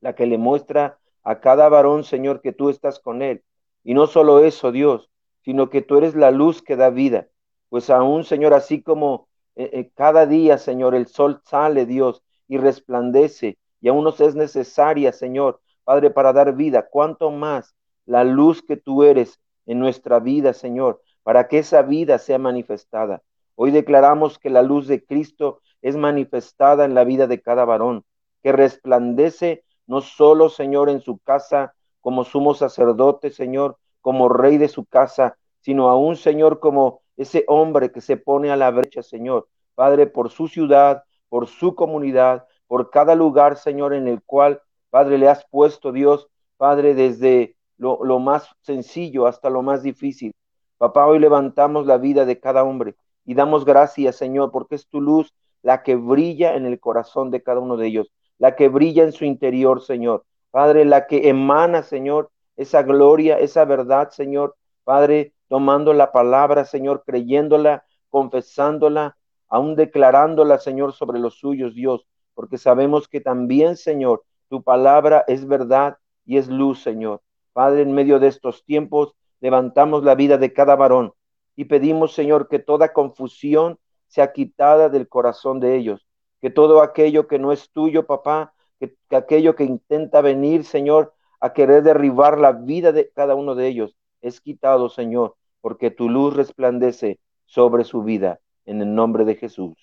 la 0.00 0.14
que 0.14 0.26
le 0.26 0.38
muestra 0.38 0.98
a 1.22 1.40
cada 1.40 1.68
varón, 1.68 2.04
Señor, 2.04 2.40
que 2.40 2.52
tú 2.52 2.70
estás 2.70 3.00
con 3.00 3.22
él. 3.22 3.42
Y 3.82 3.94
no 3.94 4.06
solo 4.06 4.44
eso, 4.44 4.70
Dios, 4.70 5.10
sino 5.44 5.70
que 5.70 5.82
tú 5.82 5.96
eres 5.98 6.14
la 6.14 6.30
luz 6.30 6.62
que 6.62 6.76
da 6.76 6.90
vida. 6.90 7.28
Pues 7.68 7.90
aún, 7.90 8.24
Señor, 8.24 8.54
así 8.54 8.82
como 8.82 9.28
eh, 9.56 9.70
eh, 9.72 9.90
cada 9.94 10.26
día, 10.26 10.58
Señor, 10.58 10.94
el 10.94 11.06
sol 11.06 11.40
sale, 11.44 11.86
Dios, 11.86 12.22
y 12.48 12.58
resplandece, 12.58 13.58
y 13.80 13.88
aún 13.88 14.04
nos 14.04 14.20
es 14.20 14.34
necesaria, 14.34 15.12
Señor, 15.12 15.60
Padre, 15.84 16.10
para 16.10 16.32
dar 16.32 16.54
vida, 16.54 16.88
cuánto 16.90 17.30
más 17.30 17.74
la 18.06 18.24
luz 18.24 18.62
que 18.62 18.76
tú 18.76 19.02
eres 19.02 19.40
en 19.66 19.78
nuestra 19.78 20.20
vida, 20.20 20.52
Señor, 20.52 21.02
para 21.22 21.48
que 21.48 21.58
esa 21.58 21.82
vida 21.82 22.18
sea 22.18 22.38
manifestada. 22.38 23.22
Hoy 23.54 23.70
declaramos 23.70 24.38
que 24.38 24.50
la 24.50 24.62
luz 24.62 24.86
de 24.86 25.04
Cristo 25.04 25.60
es 25.82 25.96
manifestada 25.96 26.84
en 26.84 26.94
la 26.94 27.04
vida 27.04 27.26
de 27.26 27.40
cada 27.40 27.64
varón, 27.64 28.04
que 28.42 28.52
resplandece 28.52 29.64
no 29.86 30.00
solo, 30.00 30.48
Señor, 30.48 30.88
en 30.88 31.00
su 31.00 31.18
casa 31.18 31.74
como 32.00 32.24
sumo 32.24 32.54
sacerdote, 32.54 33.30
Señor, 33.30 33.78
como 34.00 34.28
rey 34.28 34.58
de 34.58 34.68
su 34.68 34.84
casa, 34.84 35.38
sino 35.60 35.88
aún, 35.88 36.16
Señor, 36.16 36.60
como 36.60 37.00
ese 37.16 37.44
hombre 37.48 37.92
que 37.92 38.00
se 38.00 38.16
pone 38.16 38.50
a 38.50 38.56
la 38.56 38.70
brecha, 38.70 39.02
Señor, 39.02 39.48
Padre, 39.74 40.06
por 40.06 40.30
su 40.30 40.48
ciudad, 40.48 41.03
por 41.28 41.48
su 41.48 41.74
comunidad, 41.74 42.46
por 42.66 42.90
cada 42.90 43.14
lugar, 43.14 43.56
Señor, 43.56 43.94
en 43.94 44.08
el 44.08 44.22
cual 44.22 44.60
Padre, 44.94 45.18
le 45.18 45.28
has 45.28 45.44
puesto, 45.50 45.90
Dios, 45.90 46.28
Padre, 46.56 46.94
desde 46.94 47.56
lo, 47.78 47.98
más 48.20 48.48
sencillo 48.60 49.26
hasta 49.26 49.50
lo 49.50 49.60
más 49.60 49.82
difícil. 49.82 50.32
Papá, 50.78 51.04
hoy 51.08 51.18
levantamos 51.18 51.84
la 51.84 51.98
vida 51.98 52.24
de 52.24 52.38
cada 52.38 52.62
hombre 52.62 52.94
y 53.24 53.34
damos 53.34 53.64
gracias, 53.64 54.14
Señor, 54.14 54.52
porque 54.52 54.76
es 54.76 54.86
tu 54.86 55.00
luz 55.00 55.34
la 55.62 55.82
que 55.82 55.96
brilla 55.96 56.54
en 56.54 56.64
el 56.64 56.78
corazón 56.78 57.32
de 57.32 57.42
cada 57.42 57.58
uno 57.58 57.76
de 57.76 57.88
ellos, 57.88 58.12
la 58.38 58.54
que 58.54 58.68
brilla 58.68 59.02
en 59.02 59.10
su 59.10 59.24
interior, 59.24 59.82
Señor. 59.82 60.26
Padre, 60.52 60.84
la 60.84 61.08
que 61.08 61.28
emana, 61.28 61.82
Señor, 61.82 62.30
esa 62.54 62.84
gloria, 62.84 63.40
esa 63.40 63.64
verdad, 63.64 64.10
Señor. 64.10 64.54
Padre, 64.84 65.34
tomando 65.48 65.92
la 65.92 66.12
palabra, 66.12 66.66
Señor, 66.66 67.02
creyéndola, 67.04 67.84
confesándola, 68.10 69.16
aún 69.54 69.76
declarándola, 69.76 70.58
Señor, 70.58 70.94
sobre 70.94 71.20
los 71.20 71.34
suyos, 71.38 71.76
Dios, 71.76 72.04
porque 72.34 72.58
sabemos 72.58 73.06
que 73.06 73.20
también, 73.20 73.76
Señor, 73.76 74.24
tu 74.48 74.64
palabra 74.64 75.22
es 75.28 75.46
verdad 75.46 75.96
y 76.26 76.38
es 76.38 76.48
luz, 76.48 76.82
Señor. 76.82 77.22
Padre, 77.52 77.82
en 77.82 77.92
medio 77.92 78.18
de 78.18 78.26
estos 78.26 78.64
tiempos, 78.64 79.14
levantamos 79.38 80.02
la 80.02 80.16
vida 80.16 80.38
de 80.38 80.52
cada 80.52 80.74
varón 80.74 81.12
y 81.54 81.66
pedimos, 81.66 82.14
Señor, 82.14 82.48
que 82.48 82.58
toda 82.58 82.92
confusión 82.92 83.78
sea 84.08 84.32
quitada 84.32 84.88
del 84.88 85.08
corazón 85.08 85.60
de 85.60 85.76
ellos, 85.76 86.04
que 86.40 86.50
todo 86.50 86.82
aquello 86.82 87.28
que 87.28 87.38
no 87.38 87.52
es 87.52 87.70
tuyo, 87.70 88.06
papá, 88.06 88.54
que, 88.80 88.96
aquello 89.14 89.54
que 89.54 89.62
intenta 89.62 90.20
venir, 90.20 90.64
Señor, 90.64 91.14
a 91.38 91.52
querer 91.52 91.84
derribar 91.84 92.40
la 92.40 92.50
vida 92.50 92.90
de 92.90 93.08
cada 93.10 93.36
uno 93.36 93.54
de 93.54 93.68
ellos, 93.68 93.94
es 94.20 94.40
quitado, 94.40 94.88
Señor, 94.88 95.36
porque 95.60 95.92
tu 95.92 96.08
luz 96.08 96.34
resplandece 96.34 97.20
sobre 97.46 97.84
su 97.84 98.02
vida, 98.02 98.40
en 98.66 98.82
el 98.82 98.94
nombre 98.94 99.24
de 99.24 99.36
Jesús. 99.36 99.74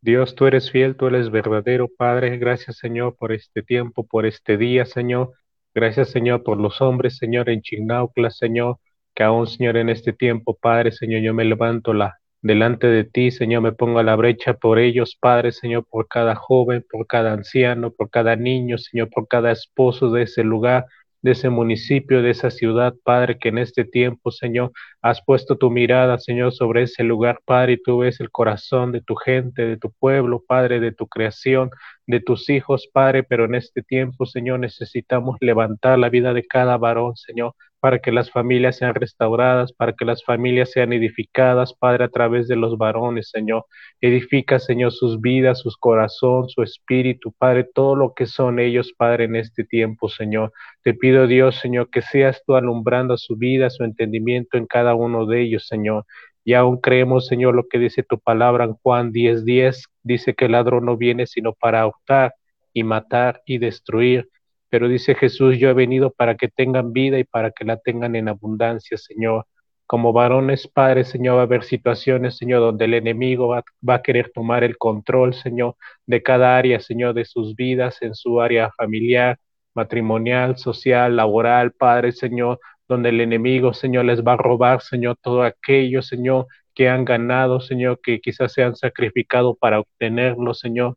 Dios, 0.00 0.34
tú 0.34 0.46
eres 0.46 0.70
fiel, 0.70 0.96
tú 0.96 1.06
eres 1.08 1.30
verdadero, 1.30 1.88
Padre. 1.88 2.38
Gracias, 2.38 2.78
Señor, 2.78 3.16
por 3.16 3.32
este 3.32 3.62
tiempo, 3.62 4.06
por 4.06 4.26
este 4.26 4.56
día, 4.56 4.86
Señor. 4.86 5.32
Gracias, 5.74 6.10
Señor, 6.10 6.44
por 6.44 6.58
los 6.58 6.80
hombres, 6.80 7.16
Señor, 7.16 7.50
en 7.50 7.62
Chignaucla, 7.62 8.30
Señor, 8.30 8.78
que 9.14 9.24
aún, 9.24 9.46
Señor, 9.46 9.76
en 9.76 9.88
este 9.88 10.12
tiempo, 10.12 10.56
Padre, 10.60 10.92
Señor, 10.92 11.20
yo 11.22 11.34
me 11.34 11.44
levanto 11.44 11.92
la, 11.92 12.18
delante 12.42 12.86
de 12.86 13.04
ti, 13.04 13.30
Señor, 13.30 13.62
me 13.62 13.72
pongo 13.72 13.98
a 13.98 14.02
la 14.04 14.16
brecha 14.16 14.54
por 14.54 14.78
ellos, 14.78 15.16
Padre, 15.20 15.52
Señor, 15.52 15.84
por 15.88 16.06
cada 16.08 16.34
joven, 16.36 16.84
por 16.88 17.06
cada 17.06 17.32
anciano, 17.32 17.90
por 17.90 18.10
cada 18.10 18.36
niño, 18.36 18.78
Señor, 18.78 19.10
por 19.10 19.26
cada 19.28 19.50
esposo 19.50 20.10
de 20.10 20.22
ese 20.22 20.44
lugar, 20.44 20.86
de 21.22 21.32
ese 21.32 21.48
municipio, 21.50 22.22
de 22.22 22.30
esa 22.30 22.50
ciudad, 22.50 22.94
Padre, 23.04 23.38
que 23.38 23.48
en 23.48 23.58
este 23.58 23.84
tiempo, 23.84 24.30
Señor, 24.30 24.72
has 25.02 25.22
puesto 25.22 25.56
tu 25.56 25.70
mirada, 25.70 26.18
Señor, 26.18 26.52
sobre 26.52 26.82
ese 26.82 27.02
lugar, 27.04 27.40
Padre, 27.44 27.74
y 27.74 27.82
tú 27.82 27.98
ves 27.98 28.20
el 28.20 28.30
corazón 28.30 28.92
de 28.92 29.00
tu 29.02 29.14
gente, 29.16 29.66
de 29.66 29.76
tu 29.76 29.90
pueblo, 29.92 30.42
Padre, 30.46 30.80
de 30.80 30.92
tu 30.92 31.06
creación, 31.08 31.70
de 32.06 32.20
tus 32.20 32.48
hijos, 32.50 32.88
Padre, 32.92 33.22
pero 33.24 33.44
en 33.44 33.54
este 33.54 33.82
tiempo, 33.82 34.26
Señor, 34.26 34.60
necesitamos 34.60 35.36
levantar 35.40 35.98
la 35.98 36.08
vida 36.08 36.32
de 36.32 36.46
cada 36.46 36.76
varón, 36.76 37.16
Señor, 37.16 37.54
para 37.80 37.98
que 38.00 38.12
las 38.12 38.30
familias 38.30 38.76
sean 38.76 38.94
restauradas, 38.94 39.72
para 39.72 39.92
que 39.92 40.04
las 40.04 40.24
familias 40.24 40.72
sean 40.72 40.92
edificadas, 40.92 41.74
Padre, 41.74 42.04
a 42.04 42.08
través 42.08 42.48
de 42.48 42.56
los 42.56 42.76
varones, 42.76 43.30
Señor. 43.30 43.64
Edifica, 44.00 44.58
Señor, 44.58 44.92
sus 44.92 45.20
vidas, 45.20 45.60
su 45.60 45.70
corazón, 45.78 46.48
su 46.48 46.62
espíritu, 46.62 47.32
Padre, 47.38 47.64
todo 47.64 47.94
lo 47.96 48.14
que 48.14 48.26
son 48.26 48.58
ellos, 48.58 48.92
Padre, 48.96 49.24
en 49.24 49.36
este 49.36 49.64
tiempo, 49.64 50.08
Señor. 50.08 50.52
Te 50.82 50.94
pido, 50.94 51.26
Dios, 51.26 51.56
Señor, 51.56 51.90
que 51.90 52.02
seas 52.02 52.42
tú 52.46 52.56
alumbrando 52.56 53.16
su 53.16 53.36
vida, 53.36 53.70
su 53.70 53.84
entendimiento 53.84 54.58
en 54.58 54.66
cada 54.66 54.94
uno 54.94 55.26
de 55.26 55.42
ellos, 55.42 55.66
Señor. 55.66 56.04
Y 56.44 56.54
aún 56.54 56.80
creemos, 56.80 57.26
Señor, 57.26 57.54
lo 57.54 57.68
que 57.68 57.78
dice 57.78 58.02
tu 58.02 58.18
palabra 58.18 58.64
en 58.64 58.74
Juan 58.74 59.12
10:10, 59.12 59.44
10, 59.44 59.84
dice 60.02 60.34
que 60.34 60.46
el 60.46 60.52
ladrón 60.52 60.86
no 60.86 60.96
viene 60.96 61.26
sino 61.26 61.52
para 61.52 61.86
optar 61.86 62.34
y 62.72 62.84
matar 62.84 63.42
y 63.46 63.58
destruir. 63.58 64.28
Pero 64.70 64.88
dice 64.88 65.14
Jesús, 65.14 65.58
yo 65.58 65.70
he 65.70 65.74
venido 65.74 66.10
para 66.10 66.36
que 66.36 66.48
tengan 66.48 66.92
vida 66.92 67.18
y 67.18 67.24
para 67.24 67.50
que 67.50 67.64
la 67.64 67.78
tengan 67.78 68.16
en 68.16 68.28
abundancia, 68.28 68.96
Señor. 68.98 69.46
Como 69.86 70.12
varones 70.12 70.68
padres, 70.68 71.08
Señor, 71.08 71.36
va 71.36 71.40
a 71.40 71.44
haber 71.44 71.64
situaciones, 71.64 72.36
Señor, 72.36 72.60
donde 72.60 72.84
el 72.84 72.94
enemigo 72.94 73.48
va, 73.48 73.64
va, 73.88 73.94
a 73.96 74.02
querer 74.02 74.30
tomar 74.34 74.64
el 74.64 74.76
control, 74.76 75.32
Señor, 75.34 75.76
de 76.06 76.22
cada 76.22 76.58
área, 76.58 76.80
Señor, 76.80 77.14
de 77.14 77.24
sus 77.24 77.56
vidas, 77.56 78.02
en 78.02 78.14
su 78.14 78.40
área 78.40 78.70
familiar, 78.76 79.38
matrimonial, 79.74 80.58
social, 80.58 81.16
laboral, 81.16 81.72
Padre, 81.72 82.12
Señor, 82.12 82.60
donde 82.88 83.08
el 83.10 83.20
enemigo, 83.22 83.72
Señor, 83.72 84.04
les 84.04 84.22
va 84.22 84.34
a 84.34 84.36
robar, 84.36 84.82
Señor, 84.82 85.16
todo 85.22 85.42
aquello, 85.42 86.02
Señor, 86.02 86.46
que 86.74 86.88
han 86.88 87.04
ganado, 87.06 87.60
Señor, 87.60 88.00
que 88.02 88.20
quizás 88.20 88.52
se 88.52 88.62
han 88.62 88.76
sacrificado 88.76 89.54
para 89.56 89.80
obtenerlo, 89.80 90.54
Señor 90.54 90.96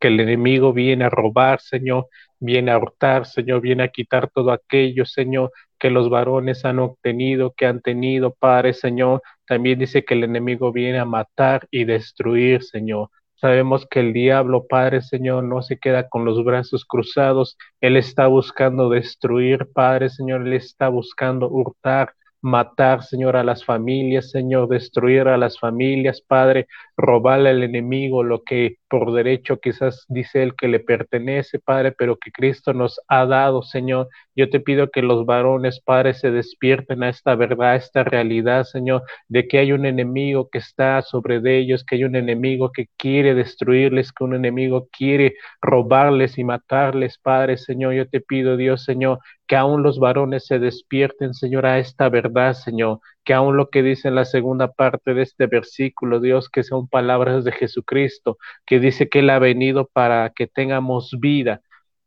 que 0.00 0.08
el 0.08 0.20
enemigo 0.20 0.72
viene 0.72 1.04
a 1.04 1.10
robar, 1.10 1.60
Señor, 1.60 2.06
viene 2.38 2.70
a 2.70 2.78
hurtar, 2.78 3.26
Señor, 3.26 3.60
viene 3.60 3.84
a 3.84 3.88
quitar 3.88 4.30
todo 4.30 4.52
aquello, 4.52 5.04
Señor, 5.06 5.52
que 5.78 5.90
los 5.90 6.10
varones 6.10 6.64
han 6.64 6.78
obtenido, 6.78 7.54
que 7.56 7.66
han 7.66 7.80
tenido, 7.80 8.34
Padre, 8.34 8.72
Señor. 8.72 9.22
También 9.46 9.78
dice 9.78 10.04
que 10.04 10.14
el 10.14 10.24
enemigo 10.24 10.72
viene 10.72 10.98
a 10.98 11.04
matar 11.04 11.66
y 11.70 11.84
destruir, 11.84 12.62
Señor. 12.62 13.10
Sabemos 13.36 13.86
que 13.86 14.00
el 14.00 14.14
diablo, 14.14 14.66
Padre 14.66 15.02
Señor, 15.02 15.44
no 15.44 15.60
se 15.60 15.78
queda 15.78 16.08
con 16.08 16.24
los 16.24 16.42
brazos 16.42 16.86
cruzados. 16.86 17.58
Él 17.82 17.96
está 17.98 18.28
buscando 18.28 18.88
destruir, 18.88 19.68
Padre 19.74 20.08
Señor. 20.08 20.46
Él 20.46 20.54
está 20.54 20.88
buscando 20.88 21.48
hurtar, 21.50 22.14
matar, 22.46 23.02
Señor, 23.02 23.36
a 23.36 23.44
las 23.44 23.64
familias, 23.64 24.30
Señor, 24.30 24.68
destruir 24.68 25.28
a 25.28 25.36
las 25.36 25.58
familias, 25.58 26.22
Padre, 26.22 26.68
robarle 26.96 27.50
al 27.50 27.62
enemigo 27.62 28.22
lo 28.22 28.42
que 28.44 28.76
por 28.88 29.12
derecho 29.12 29.58
quizás 29.60 30.06
dice 30.08 30.42
él 30.42 30.54
que 30.56 30.68
le 30.68 30.80
pertenece, 30.80 31.58
Padre, 31.58 31.92
pero 31.92 32.16
que 32.16 32.30
Cristo 32.32 32.72
nos 32.72 33.00
ha 33.08 33.26
dado, 33.26 33.62
Señor. 33.62 34.08
Yo 34.36 34.50
te 34.50 34.60
pido 34.60 34.90
que 34.90 35.02
los 35.02 35.24
varones, 35.26 35.80
Padre, 35.80 36.14
se 36.14 36.30
despierten 36.30 37.02
a 37.02 37.08
esta 37.08 37.34
verdad, 37.34 37.70
a 37.70 37.76
esta 37.76 38.04
realidad, 38.04 38.64
Señor, 38.64 39.02
de 39.28 39.48
que 39.48 39.58
hay 39.58 39.72
un 39.72 39.86
enemigo 39.86 40.48
que 40.50 40.58
está 40.58 41.00
sobre 41.02 41.40
de 41.40 41.58
ellos, 41.58 41.84
que 41.84 41.96
hay 41.96 42.04
un 42.04 42.16
enemigo 42.16 42.70
que 42.70 42.88
quiere 42.98 43.34
destruirles, 43.34 44.12
que 44.12 44.24
un 44.24 44.34
enemigo 44.34 44.88
quiere 44.92 45.34
robarles 45.62 46.38
y 46.38 46.44
matarles, 46.44 47.18
Padre, 47.18 47.56
Señor. 47.56 47.94
Yo 47.94 48.08
te 48.08 48.20
pido, 48.20 48.56
Dios, 48.58 48.84
Señor, 48.84 49.20
que 49.46 49.56
aún 49.56 49.82
los 49.82 49.98
varones 49.98 50.46
se 50.46 50.58
despierten, 50.58 51.32
Señor, 51.34 51.66
a 51.66 51.78
esta 51.78 52.08
verdad, 52.08 52.52
Señor, 52.54 53.00
que 53.24 53.32
aún 53.34 53.56
lo 53.56 53.70
que 53.70 53.82
dice 53.82 54.08
en 54.08 54.16
la 54.16 54.24
segunda 54.24 54.72
parte 54.72 55.14
de 55.14 55.22
este 55.22 55.46
versículo, 55.46 56.20
Dios, 56.20 56.50
que 56.50 56.62
son 56.62 56.88
palabras 56.88 57.44
de 57.44 57.52
Jesucristo, 57.52 58.38
que 58.66 58.80
dice 58.80 59.08
que 59.08 59.20
Él 59.20 59.30
ha 59.30 59.38
venido 59.38 59.88
para 59.92 60.30
que 60.34 60.46
tengamos 60.46 61.16
vida. 61.20 61.62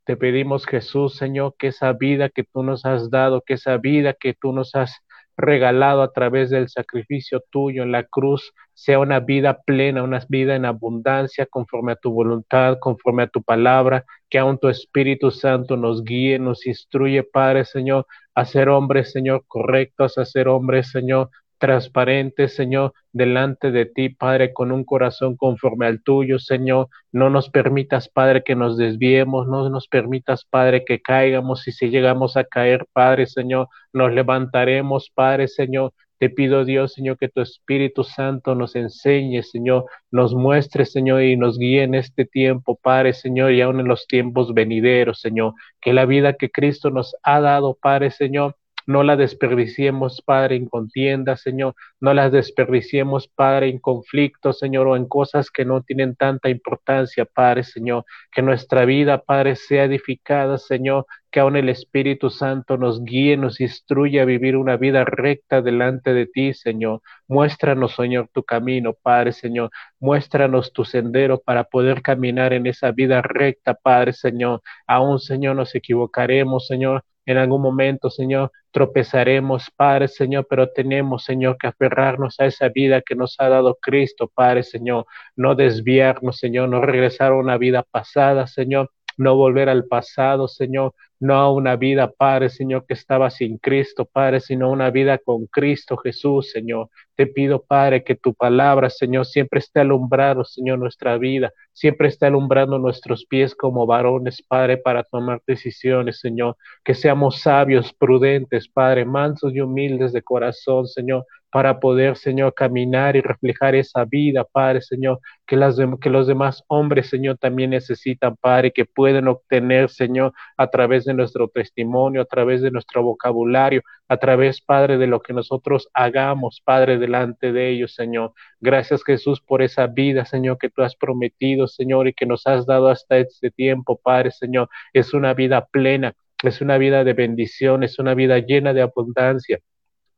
Te 0.09 0.17
pedimos, 0.17 0.65
Jesús, 0.65 1.17
Señor, 1.17 1.53
que 1.59 1.67
esa 1.67 1.93
vida 1.93 2.29
que 2.29 2.43
tú 2.43 2.63
nos 2.63 2.83
has 2.83 3.11
dado, 3.11 3.43
que 3.45 3.53
esa 3.53 3.77
vida 3.77 4.15
que 4.19 4.33
tú 4.33 4.51
nos 4.53 4.73
has 4.73 5.03
regalado 5.37 6.01
a 6.01 6.11
través 6.11 6.49
del 6.49 6.67
sacrificio 6.67 7.43
tuyo 7.51 7.83
en 7.83 7.91
la 7.91 8.05
cruz 8.05 8.51
sea 8.73 8.97
una 8.97 9.19
vida 9.19 9.61
plena, 9.67 10.01
una 10.01 10.19
vida 10.27 10.55
en 10.55 10.65
abundancia, 10.65 11.45
conforme 11.45 11.91
a 11.91 11.95
tu 11.95 12.11
voluntad, 12.11 12.79
conforme 12.79 13.21
a 13.21 13.27
tu 13.27 13.43
palabra, 13.43 14.03
que 14.31 14.39
aún 14.39 14.57
tu 14.57 14.69
Espíritu 14.69 15.29
Santo 15.29 15.77
nos 15.77 16.03
guíe, 16.03 16.39
nos 16.39 16.65
instruye, 16.65 17.21
Padre 17.21 17.63
Señor, 17.65 18.07
a 18.33 18.45
ser 18.45 18.67
hombres, 18.69 19.11
Señor, 19.11 19.43
correctos, 19.45 20.17
a 20.17 20.25
ser 20.25 20.47
hombres, 20.47 20.89
Señor, 20.89 21.29
transparente, 21.59 22.47
Señor, 22.47 22.93
delante 23.11 23.71
de 23.71 23.85
ti, 23.85 24.09
Padre, 24.09 24.53
con 24.53 24.71
un 24.71 24.83
corazón 24.83 25.37
conforme 25.37 25.85
al 25.85 26.01
tuyo, 26.01 26.39
Señor. 26.39 26.87
No 27.11 27.29
nos 27.29 27.49
permitas, 27.49 28.09
Padre, 28.09 28.43
que 28.43 28.55
nos 28.55 28.77
desviemos, 28.77 29.47
no 29.47 29.69
nos 29.69 29.87
permitas, 29.87 30.45
Padre, 30.45 30.83
que 30.85 31.01
caigamos 31.01 31.67
y 31.67 31.71
si 31.71 31.89
llegamos 31.89 32.37
a 32.37 32.45
caer, 32.45 32.87
Padre, 32.93 33.27
Señor, 33.27 33.67
nos 33.93 34.11
levantaremos, 34.13 35.11
Padre, 35.13 35.47
Señor. 35.47 35.93
Te 36.19 36.29
pido, 36.29 36.65
Dios, 36.65 36.93
Señor, 36.93 37.17
que 37.17 37.29
tu 37.29 37.39
Espíritu 37.39 38.03
Santo 38.03 38.53
nos 38.53 38.75
enseñe, 38.75 39.41
Señor, 39.41 39.85
nos 40.11 40.35
muestre, 40.35 40.85
Señor, 40.85 41.23
y 41.23 41.37
nos 41.37 41.57
guíe 41.57 41.83
en 41.83 41.95
este 41.95 42.25
tiempo, 42.25 42.77
Padre, 42.81 43.13
Señor, 43.13 43.53
y 43.53 43.61
aún 43.61 43.79
en 43.79 43.87
los 43.87 44.05
tiempos 44.05 44.53
venideros, 44.53 45.21
Señor. 45.21 45.53
Que 45.79 45.93
la 45.93 46.05
vida 46.05 46.33
que 46.33 46.49
Cristo 46.49 46.89
nos 46.89 47.15
ha 47.23 47.39
dado, 47.39 47.77
Padre, 47.81 48.11
Señor, 48.11 48.57
no 48.89 49.03
la 49.03 49.15
desperdiciemos, 49.15 50.23
Padre, 50.25 50.55
en 50.55 50.67
contienda, 50.67 51.37
Señor, 51.37 51.75
no 51.99 52.11
las 52.15 52.31
desperdiciemos, 52.31 53.27
Padre, 53.27 53.69
en 53.69 53.77
conflictos, 53.77 54.57
Señor, 54.57 54.87
o 54.87 54.95
en 54.95 55.05
cosas 55.07 55.51
que 55.51 55.63
no 55.63 55.83
tienen 55.83 56.15
tanta 56.15 56.49
importancia, 56.49 57.25
Padre, 57.25 57.61
Señor, 57.63 58.05
que 58.31 58.41
nuestra 58.41 58.85
vida, 58.85 59.21
Padre, 59.21 59.55
sea 59.57 59.83
edificada, 59.83 60.57
Señor, 60.57 61.05
que 61.29 61.39
aún 61.39 61.55
el 61.55 61.69
Espíritu 61.69 62.31
Santo 62.31 62.77
nos 62.77 63.03
guíe, 63.03 63.37
nos 63.37 63.61
instruya 63.61 64.23
a 64.23 64.25
vivir 64.25 64.57
una 64.57 64.75
vida 64.75 65.05
recta 65.05 65.61
delante 65.61 66.11
de 66.15 66.25
ti, 66.25 66.55
Señor. 66.55 67.01
Muéstranos, 67.27 67.93
Señor, 67.93 68.29
tu 68.33 68.41
camino, 68.41 68.95
Padre, 68.99 69.33
Señor. 69.33 69.69
Muéstranos 69.99 70.73
tu 70.73 70.83
sendero 70.83 71.39
para 71.39 71.65
poder 71.65 72.01
caminar 72.01 72.53
en 72.53 72.65
esa 72.65 72.91
vida 72.91 73.21
recta, 73.21 73.75
Padre, 73.75 74.13
Señor. 74.13 74.63
Aún, 74.87 75.19
Señor, 75.19 75.55
nos 75.55 75.75
equivocaremos, 75.75 76.65
Señor, 76.65 77.03
en 77.31 77.37
algún 77.37 77.61
momento, 77.61 78.09
Señor, 78.09 78.51
tropezaremos, 78.71 79.69
Padre, 79.75 80.07
Señor, 80.07 80.47
pero 80.49 80.69
tenemos, 80.71 81.23
Señor, 81.25 81.57
que 81.59 81.67
aferrarnos 81.67 82.39
a 82.39 82.47
esa 82.47 82.69
vida 82.69 83.03
que 83.03 83.13
nos 83.15 83.35
ha 83.37 83.49
dado 83.49 83.77
Cristo, 83.79 84.31
Padre, 84.33 84.63
Señor. 84.63 85.05
No 85.35 85.53
desviarnos, 85.53 86.39
Señor, 86.39 86.69
no 86.69 86.81
regresar 86.81 87.31
a 87.31 87.35
una 87.35 87.59
vida 87.59 87.83
pasada, 87.83 88.47
Señor, 88.47 88.89
no 89.17 89.35
volver 89.35 89.69
al 89.69 89.85
pasado, 89.85 90.47
Señor, 90.47 90.95
no 91.19 91.35
a 91.35 91.51
una 91.51 91.75
vida, 91.75 92.11
Padre, 92.11 92.49
Señor, 92.49 92.85
que 92.85 92.93
estaba 92.93 93.29
sin 93.29 93.57
Cristo, 93.57 94.05
Padre, 94.05 94.39
sino 94.39 94.71
una 94.71 94.89
vida 94.89 95.17
con 95.17 95.47
Cristo 95.47 95.97
Jesús, 95.97 96.51
Señor. 96.51 96.89
Te 97.15 97.27
pido, 97.27 97.61
Padre, 97.61 98.03
que 98.03 98.15
tu 98.15 98.33
palabra, 98.33 98.89
Señor, 98.89 99.25
siempre 99.25 99.59
esté 99.59 99.81
alumbrado, 99.81 100.45
Señor, 100.45 100.79
nuestra 100.79 101.17
vida, 101.17 101.51
siempre 101.73 102.07
esté 102.07 102.27
alumbrando 102.27 102.79
nuestros 102.79 103.25
pies 103.25 103.53
como 103.53 103.85
varones, 103.85 104.41
Padre, 104.41 104.77
para 104.77 105.03
tomar 105.03 105.41
decisiones, 105.45 106.19
Señor. 106.19 106.55
Que 106.85 106.93
seamos 106.95 107.39
sabios, 107.41 107.93
prudentes, 107.93 108.69
Padre, 108.69 109.03
mansos 109.03 109.53
y 109.53 109.59
humildes 109.59 110.13
de 110.13 110.21
corazón, 110.21 110.87
Señor, 110.87 111.25
para 111.51 111.79
poder, 111.79 112.15
Señor, 112.15 112.53
caminar 112.53 113.15
y 113.15 113.21
reflejar 113.21 113.75
esa 113.75 114.05
vida, 114.05 114.43
Padre, 114.43 114.81
Señor, 114.81 115.19
que, 115.47 115.55
los 115.57 116.27
demás 116.27 116.63
hombres, 116.67 117.09
Señor, 117.09 117.37
también 117.37 117.71
necesitan, 117.71 118.35
Padre, 118.37 118.71
que 118.71 118.85
pueden 118.85 119.27
obtener, 119.27 119.89
Señor, 119.89 120.33
a 120.57 120.67
través 120.67 121.05
de 121.05 121.13
nuestro 121.13 121.47
testimonio, 121.47 122.21
a 122.21 122.25
través 122.25 122.61
de 122.61 122.71
nuestro 122.71 123.03
vocabulario, 123.03 123.81
a 124.07 124.17
través, 124.17 124.61
Padre, 124.61 124.97
de 124.97 125.07
lo 125.07 125.21
que 125.21 125.33
nosotros 125.33 125.89
hagamos, 125.93 126.61
Padre, 126.63 126.97
delante 126.99 127.51
de 127.51 127.69
ellos, 127.69 127.95
Señor. 127.95 128.33
Gracias, 128.59 129.03
Jesús, 129.03 129.41
por 129.41 129.61
esa 129.61 129.87
vida, 129.87 130.25
Señor, 130.25 130.57
que 130.59 130.69
tú 130.69 130.83
has 130.83 130.95
prometido, 130.95 131.67
Señor, 131.67 132.07
y 132.07 132.13
que 132.13 132.25
nos 132.25 132.45
has 132.45 132.65
dado 132.65 132.89
hasta 132.89 133.17
este 133.17 133.49
tiempo, 133.51 133.99
Padre, 134.03 134.31
Señor. 134.31 134.69
Es 134.93 135.13
una 135.13 135.33
vida 135.33 135.65
plena, 135.65 136.13
es 136.43 136.61
una 136.61 136.77
vida 136.77 137.03
de 137.03 137.13
bendición, 137.13 137.83
es 137.83 137.97
una 137.99 138.13
vida 138.13 138.39
llena 138.39 138.73
de 138.73 138.81
abundancia 138.81 139.59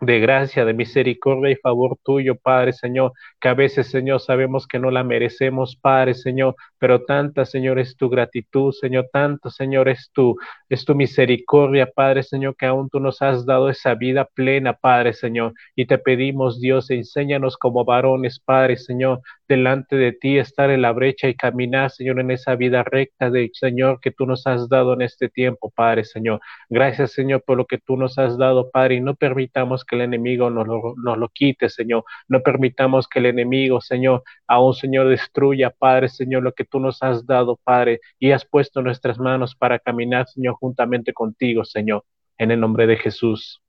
de 0.01 0.19
gracia, 0.19 0.65
de 0.65 0.73
misericordia 0.73 1.51
y 1.51 1.55
favor 1.55 1.97
tuyo, 2.03 2.35
Padre 2.35 2.73
Señor, 2.73 3.13
que 3.39 3.49
a 3.49 3.53
veces, 3.53 3.87
Señor, 3.87 4.19
sabemos 4.19 4.67
que 4.67 4.79
no 4.79 4.89
la 4.89 5.03
merecemos, 5.03 5.75
Padre 5.75 6.15
Señor, 6.15 6.55
pero 6.79 7.03
tanta, 7.05 7.45
Señor, 7.45 7.77
es 7.77 7.95
tu 7.95 8.09
gratitud, 8.09 8.71
Señor, 8.73 9.09
tanto, 9.13 9.51
Señor, 9.51 9.87
es 9.89 10.09
tu, 10.11 10.35
es 10.69 10.85
tu 10.85 10.95
misericordia, 10.95 11.85
Padre 11.85 12.23
Señor, 12.23 12.55
que 12.57 12.65
aún 12.65 12.89
tú 12.89 12.99
nos 12.99 13.21
has 13.21 13.45
dado 13.45 13.69
esa 13.69 13.93
vida 13.93 14.27
plena, 14.33 14.73
Padre 14.73 15.13
Señor, 15.13 15.53
y 15.75 15.85
te 15.85 15.99
pedimos, 15.99 16.59
Dios, 16.59 16.89
enséñanos 16.89 17.55
como 17.57 17.85
varones, 17.85 18.39
Padre 18.39 18.77
Señor, 18.77 19.21
delante 19.47 19.97
de 19.97 20.13
ti, 20.13 20.39
estar 20.39 20.71
en 20.71 20.81
la 20.81 20.93
brecha 20.93 21.27
y 21.27 21.35
caminar, 21.35 21.91
Señor, 21.91 22.19
en 22.19 22.31
esa 22.31 22.55
vida 22.55 22.83
recta 22.83 23.29
de 23.29 23.51
Señor 23.53 23.99
que 23.99 24.11
tú 24.11 24.25
nos 24.25 24.47
has 24.47 24.67
dado 24.67 24.93
en 24.93 25.03
este 25.03 25.29
tiempo, 25.29 25.71
Padre 25.75 26.05
Señor. 26.05 26.39
Gracias, 26.69 27.11
Señor, 27.11 27.43
por 27.45 27.57
lo 27.57 27.65
que 27.65 27.77
tú 27.77 27.97
nos 27.97 28.17
has 28.17 28.37
dado, 28.37 28.71
Padre, 28.71 28.95
y 28.95 29.01
no 29.01 29.13
permitamos 29.13 29.85
que 29.85 29.90
el 29.95 30.01
enemigo 30.01 30.49
nos 30.49 30.67
lo, 30.67 30.93
nos 30.97 31.17
lo 31.17 31.29
quite, 31.29 31.69
Señor. 31.69 32.03
No 32.27 32.41
permitamos 32.41 33.07
que 33.07 33.19
el 33.19 33.27
enemigo, 33.27 33.81
Señor, 33.81 34.23
aún, 34.47 34.73
Señor, 34.73 35.09
destruya, 35.09 35.69
Padre, 35.69 36.09
Señor, 36.09 36.43
lo 36.43 36.53
que 36.53 36.65
tú 36.65 36.79
nos 36.79 37.01
has 37.03 37.25
dado, 37.25 37.59
Padre, 37.63 38.01
y 38.19 38.31
has 38.31 38.45
puesto 38.45 38.81
nuestras 38.81 39.19
manos 39.19 39.55
para 39.55 39.79
caminar, 39.79 40.27
Señor, 40.27 40.55
juntamente 40.55 41.13
contigo, 41.13 41.63
Señor, 41.63 42.05
en 42.37 42.51
el 42.51 42.59
nombre 42.59 42.87
de 42.87 42.97
Jesús. 42.97 43.61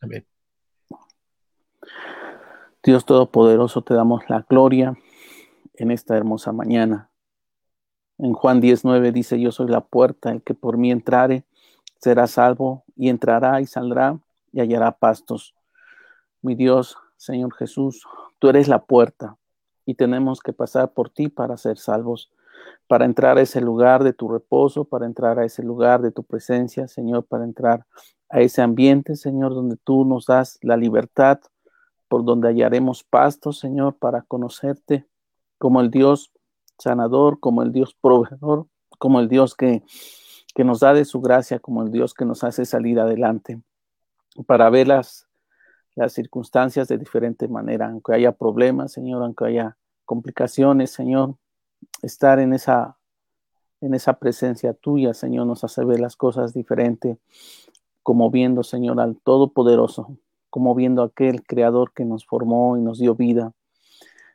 Amén. 0.00 0.26
Dios 2.82 3.04
Todopoderoso, 3.04 3.82
te 3.82 3.94
damos 3.94 4.22
la 4.28 4.46
gloria 4.48 4.94
en 5.74 5.90
esta 5.90 6.16
hermosa 6.16 6.52
mañana. 6.52 7.10
En 8.18 8.32
Juan 8.32 8.60
19 8.60 9.12
dice, 9.12 9.40
yo 9.40 9.52
soy 9.52 9.68
la 9.68 9.80
puerta, 9.80 10.30
el 10.30 10.42
que 10.42 10.54
por 10.54 10.76
mí 10.76 10.90
entrare 10.90 11.44
será 12.00 12.26
salvo 12.26 12.84
y 12.96 13.08
entrará 13.08 13.60
y 13.60 13.66
saldrá 13.66 14.18
y 14.52 14.60
hallará 14.60 14.92
pastos. 14.92 15.54
Mi 16.42 16.54
Dios, 16.54 16.96
Señor 17.16 17.54
Jesús, 17.54 18.04
tú 18.38 18.48
eres 18.48 18.68
la 18.68 18.84
puerta 18.84 19.36
y 19.84 19.94
tenemos 19.94 20.40
que 20.40 20.52
pasar 20.52 20.92
por 20.92 21.10
ti 21.10 21.28
para 21.28 21.56
ser 21.56 21.78
salvos, 21.78 22.30
para 22.86 23.04
entrar 23.04 23.38
a 23.38 23.42
ese 23.42 23.60
lugar 23.60 24.04
de 24.04 24.12
tu 24.12 24.28
reposo, 24.28 24.84
para 24.84 25.06
entrar 25.06 25.38
a 25.38 25.44
ese 25.44 25.62
lugar 25.62 26.02
de 26.02 26.10
tu 26.10 26.22
presencia, 26.24 26.86
Señor, 26.88 27.24
para 27.24 27.44
entrar 27.44 27.86
a 28.28 28.40
ese 28.40 28.62
ambiente, 28.62 29.16
Señor, 29.16 29.54
donde 29.54 29.76
tú 29.76 30.04
nos 30.04 30.26
das 30.26 30.58
la 30.62 30.76
libertad, 30.76 31.40
por 32.08 32.24
donde 32.24 32.48
hallaremos 32.48 33.04
pastos, 33.04 33.58
Señor, 33.58 33.96
para 33.96 34.22
conocerte, 34.22 35.06
como 35.58 35.80
el 35.80 35.90
Dios 35.90 36.32
sanador, 36.78 37.40
como 37.40 37.62
el 37.62 37.72
Dios 37.72 37.94
proveedor, 38.00 38.66
como 38.98 39.20
el 39.20 39.28
Dios 39.28 39.54
que, 39.54 39.82
que 40.54 40.64
nos 40.64 40.80
da 40.80 40.94
de 40.94 41.04
su 41.04 41.20
gracia, 41.20 41.58
como 41.58 41.82
el 41.82 41.90
Dios 41.90 42.14
que 42.14 42.24
nos 42.24 42.44
hace 42.44 42.64
salir 42.64 43.00
adelante. 43.00 43.60
para 44.46 44.70
ver 44.70 44.88
las, 44.88 45.27
las 45.98 46.12
circunstancias 46.12 46.86
de 46.86 46.96
diferente 46.96 47.48
manera, 47.48 47.88
aunque 47.88 48.14
haya 48.14 48.30
problemas, 48.30 48.92
Señor, 48.92 49.20
aunque 49.20 49.46
haya 49.46 49.76
complicaciones, 50.04 50.92
Señor, 50.92 51.34
estar 52.02 52.38
en 52.38 52.52
esa, 52.52 52.96
en 53.80 53.94
esa 53.94 54.14
presencia 54.14 54.74
tuya, 54.74 55.12
Señor, 55.12 55.48
nos 55.48 55.64
hace 55.64 55.84
ver 55.84 55.98
las 55.98 56.14
cosas 56.14 56.54
diferente, 56.54 57.18
como 58.04 58.30
viendo, 58.30 58.62
Señor, 58.62 59.00
al 59.00 59.16
Todopoderoso, 59.16 60.16
como 60.50 60.76
viendo 60.76 61.02
aquel 61.02 61.42
Creador 61.42 61.92
que 61.92 62.04
nos 62.04 62.24
formó 62.24 62.76
y 62.76 62.80
nos 62.80 63.00
dio 63.00 63.16
vida. 63.16 63.52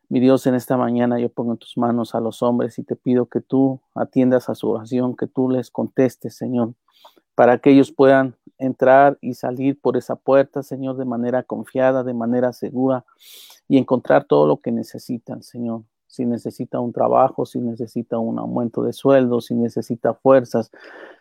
Mi 0.09 0.19
Dios, 0.19 0.45
en 0.45 0.55
esta 0.55 0.75
mañana 0.75 1.17
yo 1.17 1.29
pongo 1.29 1.53
en 1.53 1.59
tus 1.59 1.77
manos 1.77 2.13
a 2.13 2.19
los 2.19 2.43
hombres 2.43 2.77
y 2.77 2.83
te 2.83 2.97
pido 2.97 3.27
que 3.27 3.39
tú 3.39 3.79
atiendas 3.95 4.49
a 4.49 4.55
su 4.55 4.69
oración, 4.69 5.15
que 5.15 5.27
tú 5.27 5.49
les 5.49 5.71
contestes, 5.71 6.35
Señor, 6.35 6.73
para 7.35 7.59
que 7.59 7.71
ellos 7.71 7.93
puedan 7.93 8.35
entrar 8.63 9.17
y 9.21 9.33
salir 9.33 9.79
por 9.79 9.97
esa 9.97 10.15
puerta, 10.15 10.63
Señor, 10.63 10.97
de 10.97 11.05
manera 11.05 11.43
confiada, 11.43 12.03
de 12.03 12.13
manera 12.13 12.53
segura 12.53 13.05
y 13.67 13.77
encontrar 13.77 14.25
todo 14.25 14.47
lo 14.47 14.57
que 14.57 14.71
necesitan, 14.71 15.43
Señor. 15.43 15.83
Si 16.07 16.25
necesita 16.25 16.79
un 16.79 16.93
trabajo, 16.93 17.45
si 17.45 17.59
necesita 17.59 18.19
un 18.19 18.37
aumento 18.39 18.83
de 18.83 18.93
sueldo, 18.93 19.41
si 19.41 19.55
necesita 19.55 20.13
fuerzas, 20.13 20.71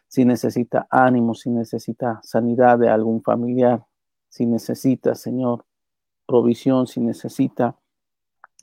si 0.07 0.25
necesita 0.25 0.87
ánimo, 0.91 1.35
si 1.35 1.51
necesita 1.51 2.21
sanidad 2.23 2.79
de 2.79 2.91
algún 2.91 3.23
familiar, 3.23 3.85
si 4.29 4.47
necesita, 4.47 5.15
Señor, 5.15 5.65
provisión, 6.27 6.87
si 6.87 7.01
necesita, 7.01 7.77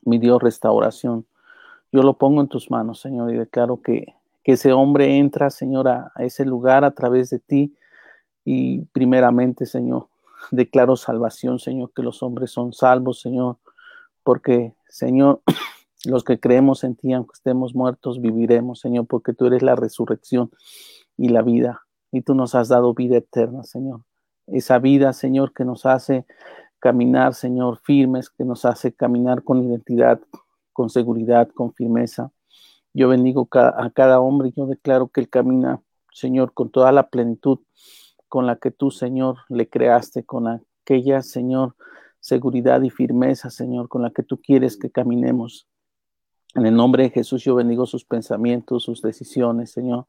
mi 0.05 0.19
Dios, 0.19 0.41
restauración. 0.41 1.25
Yo 1.91 2.03
lo 2.03 2.17
pongo 2.17 2.41
en 2.41 2.47
tus 2.47 2.69
manos, 2.69 3.01
Señor, 3.01 3.33
y 3.33 3.37
declaro 3.37 3.81
que, 3.81 4.13
que 4.43 4.53
ese 4.53 4.71
hombre 4.71 5.17
entra, 5.17 5.49
Señor, 5.49 5.87
a, 5.87 6.11
a 6.15 6.23
ese 6.23 6.45
lugar 6.45 6.85
a 6.85 6.91
través 6.91 7.31
de 7.31 7.39
ti. 7.39 7.75
Y 8.45 8.81
primeramente, 8.85 9.65
Señor, 9.65 10.07
declaro 10.51 10.95
salvación, 10.95 11.59
Señor, 11.59 11.91
que 11.93 12.03
los 12.03 12.23
hombres 12.23 12.51
son 12.51 12.73
salvos, 12.73 13.21
Señor, 13.21 13.57
porque, 14.23 14.73
Señor, 14.87 15.41
los 16.05 16.23
que 16.23 16.39
creemos 16.39 16.83
en 16.83 16.95
ti, 16.95 17.13
aunque 17.13 17.33
estemos 17.33 17.75
muertos, 17.75 18.21
viviremos, 18.21 18.79
Señor, 18.79 19.07
porque 19.07 19.33
tú 19.33 19.47
eres 19.47 19.61
la 19.61 19.75
resurrección 19.75 20.51
y 21.17 21.29
la 21.29 21.41
vida. 21.41 21.81
Y 22.11 22.21
tú 22.21 22.33
nos 22.33 22.55
has 22.55 22.69
dado 22.69 22.93
vida 22.93 23.17
eterna, 23.17 23.63
Señor. 23.63 24.01
Esa 24.47 24.79
vida, 24.79 25.13
Señor, 25.13 25.53
que 25.53 25.63
nos 25.63 25.85
hace 25.85 26.25
caminar, 26.79 27.35
Señor, 27.35 27.79
firmes, 27.83 28.29
que 28.29 28.45
nos 28.45 28.65
hace 28.65 28.93
caminar 28.93 29.43
con 29.43 29.63
identidad, 29.63 30.19
con 30.73 30.89
seguridad, 30.89 31.49
con 31.49 31.73
firmeza. 31.73 32.31
Yo 32.93 33.09
bendigo 33.09 33.47
a 33.51 33.91
cada 33.91 34.19
hombre 34.19 34.49
y 34.49 34.53
yo 34.53 34.65
declaro 34.65 35.09
que 35.09 35.21
él 35.21 35.29
camina, 35.29 35.81
Señor, 36.11 36.53
con 36.53 36.71
toda 36.71 36.91
la 36.91 37.09
plenitud 37.09 37.59
con 38.29 38.45
la 38.45 38.55
que 38.57 38.71
tú, 38.71 38.91
Señor, 38.91 39.39
le 39.49 39.67
creaste, 39.67 40.23
con 40.23 40.47
aquella, 40.47 41.21
Señor, 41.21 41.75
seguridad 42.19 42.81
y 42.83 42.89
firmeza, 42.89 43.49
Señor, 43.49 43.89
con 43.89 44.01
la 44.03 44.11
que 44.11 44.23
tú 44.23 44.39
quieres 44.41 44.77
que 44.77 44.89
caminemos. 44.91 45.67
En 46.55 46.65
el 46.65 46.75
nombre 46.75 47.03
de 47.03 47.09
Jesús 47.09 47.43
yo 47.43 47.55
bendigo 47.55 47.85
sus 47.85 48.05
pensamientos, 48.05 48.83
sus 48.83 49.01
decisiones, 49.01 49.71
Señor 49.71 50.07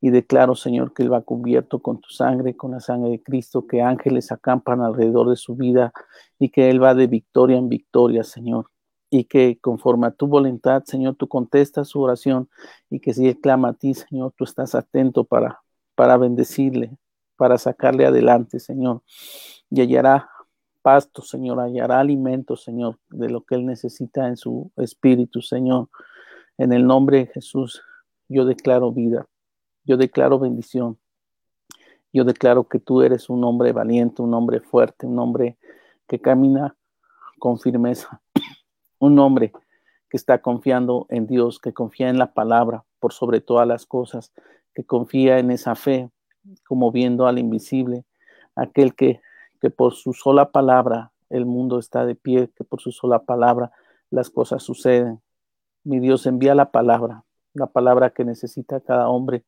y 0.00 0.10
declaro, 0.10 0.54
Señor, 0.54 0.92
que 0.92 1.02
Él 1.02 1.12
va 1.12 1.22
cubierto 1.22 1.80
con 1.80 2.00
tu 2.00 2.10
sangre, 2.10 2.56
con 2.56 2.72
la 2.72 2.80
sangre 2.80 3.10
de 3.10 3.22
Cristo, 3.22 3.66
que 3.66 3.82
ángeles 3.82 4.30
acampan 4.30 4.82
alrededor 4.82 5.30
de 5.30 5.36
su 5.36 5.56
vida 5.56 5.92
y 6.38 6.50
que 6.50 6.70
Él 6.70 6.82
va 6.82 6.94
de 6.94 7.06
victoria 7.06 7.56
en 7.56 7.68
victoria, 7.68 8.22
Señor. 8.24 8.70
Y 9.08 9.24
que 9.24 9.58
conforme 9.60 10.08
a 10.08 10.10
tu 10.10 10.26
voluntad, 10.26 10.82
Señor, 10.84 11.14
tú 11.16 11.28
contestas 11.28 11.88
su 11.88 12.00
oración 12.00 12.48
y 12.90 13.00
que 13.00 13.14
si 13.14 13.28
Él 13.28 13.40
clama 13.40 13.68
a 13.70 13.72
ti, 13.74 13.94
Señor, 13.94 14.34
tú 14.36 14.44
estás 14.44 14.74
atento 14.74 15.24
para, 15.24 15.60
para 15.94 16.16
bendecirle, 16.16 16.96
para 17.36 17.58
sacarle 17.58 18.06
adelante, 18.06 18.58
Señor. 18.58 19.02
Y 19.70 19.80
hallará 19.80 20.28
pasto, 20.82 21.22
Señor, 21.22 21.60
hallará 21.60 22.00
alimento, 22.00 22.56
Señor, 22.56 22.98
de 23.08 23.28
lo 23.28 23.44
que 23.44 23.56
Él 23.56 23.66
necesita 23.66 24.28
en 24.28 24.36
su 24.36 24.70
espíritu, 24.76 25.42
Señor. 25.42 25.88
En 26.58 26.72
el 26.72 26.86
nombre 26.86 27.18
de 27.18 27.26
Jesús, 27.26 27.82
yo 28.28 28.44
declaro 28.44 28.92
vida. 28.92 29.26
Yo 29.84 29.96
declaro 29.96 30.38
bendición. 30.38 30.98
Yo 32.12 32.24
declaro 32.24 32.68
que 32.68 32.78
tú 32.78 33.02
eres 33.02 33.28
un 33.28 33.44
hombre 33.44 33.72
valiente, 33.72 34.22
un 34.22 34.32
hombre 34.32 34.60
fuerte, 34.60 35.06
un 35.06 35.18
hombre 35.18 35.58
que 36.06 36.20
camina 36.20 36.76
con 37.38 37.58
firmeza, 37.58 38.22
un 38.98 39.18
hombre 39.18 39.52
que 40.08 40.16
está 40.16 40.40
confiando 40.40 41.06
en 41.10 41.26
Dios, 41.26 41.58
que 41.58 41.74
confía 41.74 42.08
en 42.08 42.18
la 42.18 42.32
palabra 42.32 42.84
por 43.00 43.12
sobre 43.12 43.40
todas 43.40 43.66
las 43.66 43.86
cosas, 43.86 44.32
que 44.74 44.84
confía 44.84 45.38
en 45.38 45.50
esa 45.50 45.74
fe, 45.74 46.10
como 46.66 46.92
viendo 46.92 47.26
al 47.26 47.38
invisible, 47.38 48.04
aquel 48.54 48.94
que, 48.94 49.20
que 49.60 49.70
por 49.70 49.94
su 49.94 50.12
sola 50.12 50.50
palabra 50.50 51.12
el 51.28 51.46
mundo 51.46 51.78
está 51.78 52.06
de 52.06 52.14
pie, 52.14 52.50
que 52.54 52.64
por 52.64 52.80
su 52.80 52.92
sola 52.92 53.20
palabra 53.20 53.72
las 54.10 54.30
cosas 54.30 54.62
suceden. 54.62 55.20
Mi 55.84 56.00
Dios 56.00 56.26
envía 56.26 56.54
la 56.54 56.70
palabra, 56.70 57.24
la 57.54 57.66
palabra 57.66 58.10
que 58.10 58.24
necesita 58.24 58.80
cada 58.80 59.08
hombre 59.08 59.44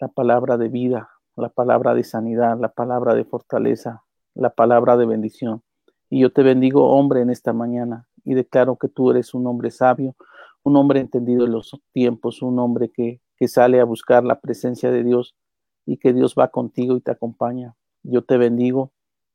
la 0.00 0.08
palabra 0.08 0.56
de 0.56 0.68
vida, 0.68 1.08
la 1.36 1.48
palabra 1.48 1.94
de 1.94 2.04
sanidad, 2.04 2.58
la 2.58 2.68
palabra 2.68 3.14
de 3.14 3.24
fortaleza, 3.24 4.02
la 4.34 4.50
palabra 4.50 4.96
de 4.96 5.06
bendición. 5.06 5.62
Y 6.10 6.20
yo 6.20 6.32
te 6.32 6.42
bendigo, 6.42 6.90
hombre, 6.90 7.20
en 7.20 7.30
esta 7.30 7.52
mañana 7.52 8.06
y 8.24 8.34
declaro 8.34 8.76
que 8.76 8.88
tú 8.88 9.10
eres 9.10 9.34
un 9.34 9.46
hombre 9.46 9.70
sabio, 9.70 10.16
un 10.62 10.76
hombre 10.76 11.00
entendido 11.00 11.44
en 11.44 11.52
los 11.52 11.80
tiempos, 11.92 12.42
un 12.42 12.58
hombre 12.58 12.90
que, 12.90 13.20
que 13.36 13.48
sale 13.48 13.80
a 13.80 13.84
buscar 13.84 14.24
la 14.24 14.40
presencia 14.40 14.90
de 14.90 15.04
Dios 15.04 15.34
y 15.86 15.98
que 15.98 16.12
Dios 16.12 16.34
va 16.38 16.48
contigo 16.48 16.96
y 16.96 17.00
te 17.00 17.10
acompaña. 17.10 17.74
Yo 18.02 18.22
te 18.22 18.36
bendigo 18.36 18.92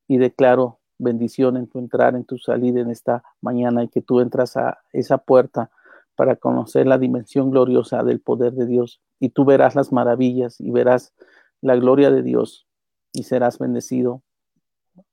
y 0.07 0.17
declaro 0.17 0.79
bendición 0.97 1.57
en 1.57 1.67
tu 1.67 1.79
entrar, 1.79 2.15
en 2.15 2.25
tu 2.25 2.37
salida 2.37 2.81
en 2.81 2.89
esta 2.89 3.23
mañana 3.41 3.83
y 3.83 3.87
que 3.87 4.01
tú 4.01 4.19
entras 4.19 4.57
a 4.57 4.79
esa 4.91 5.17
puerta 5.17 5.71
para 6.15 6.35
conocer 6.35 6.85
la 6.85 6.97
dimensión 6.97 7.49
gloriosa 7.51 8.03
del 8.03 8.19
poder 8.19 8.53
de 8.53 8.65
Dios 8.65 9.01
y 9.19 9.29
tú 9.29 9.45
verás 9.45 9.75
las 9.75 9.91
maravillas 9.91 10.59
y 10.59 10.69
verás 10.71 11.13
la 11.61 11.75
gloria 11.75 12.11
de 12.11 12.21
Dios 12.21 12.67
y 13.13 13.23
serás 13.23 13.57
bendecido 13.57 14.21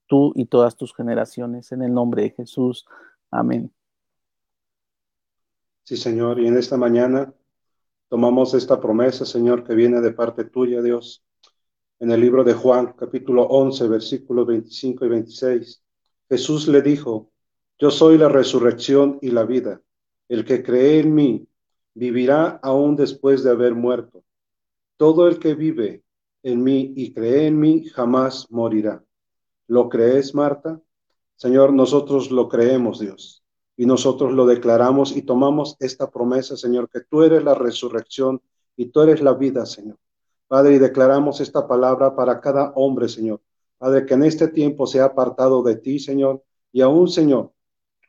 tú 0.06 0.32
y 0.34 0.46
todas 0.46 0.76
tus 0.76 0.94
generaciones 0.94 1.72
en 1.72 1.82
el 1.82 1.92
nombre 1.92 2.22
de 2.22 2.30
Jesús. 2.30 2.86
Amén. 3.30 3.72
Sí, 5.84 5.96
Señor, 5.96 6.40
y 6.40 6.48
en 6.48 6.56
esta 6.56 6.76
mañana 6.76 7.32
tomamos 8.08 8.54
esta 8.54 8.80
promesa, 8.80 9.24
Señor, 9.24 9.64
que 9.64 9.74
viene 9.74 10.00
de 10.00 10.12
parte 10.12 10.44
tuya, 10.44 10.82
Dios, 10.82 11.24
en 11.98 12.10
el 12.10 12.20
libro 12.20 12.44
de 12.44 12.52
Juan, 12.52 12.94
capítulo 12.96 13.44
11, 13.44 13.88
versículos 13.88 14.46
25 14.46 15.04
y 15.04 15.08
26. 15.08 15.82
Jesús 16.28 16.68
le 16.68 16.82
dijo, 16.82 17.30
yo 17.78 17.90
soy 17.90 18.18
la 18.18 18.28
resurrección 18.28 19.18
y 19.22 19.30
la 19.30 19.44
vida. 19.44 19.80
El 20.28 20.44
que 20.44 20.62
cree 20.62 21.00
en 21.00 21.14
mí 21.14 21.48
vivirá 21.94 22.60
aún 22.62 22.96
después 22.96 23.42
de 23.42 23.50
haber 23.50 23.74
muerto. 23.74 24.24
Todo 24.96 25.28
el 25.28 25.38
que 25.38 25.54
vive 25.54 26.02
en 26.42 26.62
mí 26.62 26.92
y 26.96 27.12
cree 27.12 27.46
en 27.46 27.58
mí 27.58 27.84
jamás 27.84 28.50
morirá. 28.50 29.02
¿Lo 29.66 29.88
crees, 29.88 30.34
Marta? 30.34 30.80
Señor, 31.36 31.72
nosotros 31.72 32.30
lo 32.30 32.48
creemos, 32.48 32.98
Dios, 32.98 33.42
y 33.76 33.84
nosotros 33.84 34.32
lo 34.32 34.46
declaramos 34.46 35.14
y 35.14 35.22
tomamos 35.22 35.76
esta 35.80 36.10
promesa, 36.10 36.56
Señor, 36.56 36.88
que 36.88 37.00
tú 37.00 37.22
eres 37.22 37.44
la 37.44 37.54
resurrección 37.54 38.40
y 38.76 38.86
tú 38.86 39.02
eres 39.02 39.20
la 39.20 39.34
vida, 39.34 39.66
Señor. 39.66 39.98
Padre, 40.48 40.74
y 40.74 40.78
declaramos 40.78 41.40
esta 41.40 41.66
palabra 41.66 42.14
para 42.14 42.40
cada 42.40 42.72
hombre, 42.76 43.08
Señor. 43.08 43.40
Padre, 43.78 44.06
que 44.06 44.14
en 44.14 44.22
este 44.22 44.48
tiempo 44.48 44.86
se 44.86 45.00
ha 45.00 45.06
apartado 45.06 45.62
de 45.62 45.76
ti, 45.76 45.98
Señor, 45.98 46.42
y 46.72 46.80
aún, 46.80 47.08
Señor, 47.08 47.52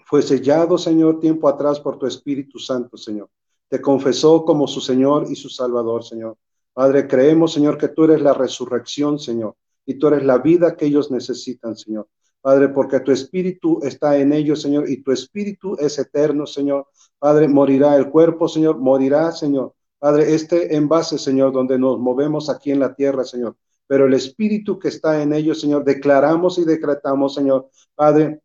fue 0.06 0.22
sellado, 0.22 0.78
Señor, 0.78 1.20
tiempo 1.20 1.50
atrás 1.50 1.80
por 1.80 1.98
tu 1.98 2.06
Espíritu 2.06 2.60
Santo, 2.60 2.96
Señor. 2.96 3.30
Te 3.68 3.82
confesó 3.82 4.46
como 4.46 4.68
su 4.68 4.80
Señor 4.80 5.26
y 5.30 5.36
su 5.36 5.50
Salvador, 5.50 6.04
Señor. 6.04 6.38
Padre, 6.74 7.08
creemos, 7.08 7.54
Señor, 7.54 7.78
que 7.78 7.90
tú 7.90 8.06
eres 8.06 8.22
la 8.22 8.34
resurrección, 8.34 9.20
Señor, 9.20 9.56
y 9.86 9.96
tú 9.96 10.08
eres 10.08 10.24
la 10.24 10.38
vida 10.38 10.78
que 10.78 10.86
ellos 10.86 11.12
necesitan, 11.12 11.76
Señor. 11.76 12.08
Padre, 12.40 12.70
porque 12.70 13.00
tu 13.00 13.12
espíritu 13.12 13.80
está 13.82 14.18
en 14.18 14.32
ellos, 14.32 14.62
Señor, 14.62 14.90
y 14.90 15.02
tu 15.02 15.12
espíritu 15.12 15.76
es 15.80 16.00
eterno, 16.00 16.46
Señor. 16.46 16.88
Padre, 17.20 17.48
morirá 17.48 17.96
el 17.98 18.10
cuerpo, 18.10 18.48
Señor, 18.48 18.78
morirá, 18.78 19.32
Señor. 19.32 19.74
Padre, 20.00 20.34
este 20.34 20.76
envase, 20.76 21.18
Señor, 21.18 21.52
donde 21.52 21.80
nos 21.80 22.00
movemos 22.00 22.50
aquí 22.50 22.72
en 22.72 22.80
la 22.80 22.94
tierra, 22.94 23.24
Señor. 23.24 23.56
Pero 23.88 24.06
el 24.06 24.14
espíritu 24.14 24.78
que 24.78 24.90
está 24.90 25.22
en 25.22 25.34
ellos, 25.34 25.62
Señor, 25.62 25.84
declaramos 25.84 26.58
y 26.60 26.66
decretamos, 26.66 27.34
Señor, 27.34 27.70
Padre, 27.96 28.42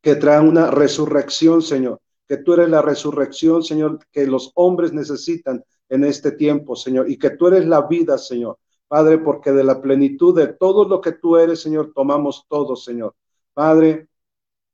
que 0.00 0.16
trae 0.16 0.40
una 0.40 0.70
resurrección, 0.70 1.62
Señor, 1.62 2.00
que 2.28 2.36
tú 2.36 2.54
eres 2.54 2.68
la 2.68 2.82
resurrección, 2.82 3.62
Señor, 3.62 3.98
que 4.10 4.26
los 4.26 4.52
hombres 4.54 4.92
necesitan 4.92 5.64
en 5.88 6.04
este 6.04 6.32
tiempo, 6.32 6.76
Señor, 6.76 7.10
y 7.10 7.18
que 7.18 7.30
tú 7.30 7.48
eres 7.48 7.66
la 7.66 7.86
vida, 7.86 8.18
Señor. 8.18 8.58
Padre, 8.88 9.18
porque 9.18 9.52
de 9.52 9.64
la 9.64 9.80
plenitud 9.80 10.36
de 10.36 10.48
todo 10.48 10.86
lo 10.86 11.00
que 11.00 11.12
tú 11.12 11.36
eres, 11.36 11.60
Señor, 11.60 11.92
tomamos 11.94 12.44
todo, 12.48 12.76
Señor. 12.76 13.14
Padre, 13.54 14.08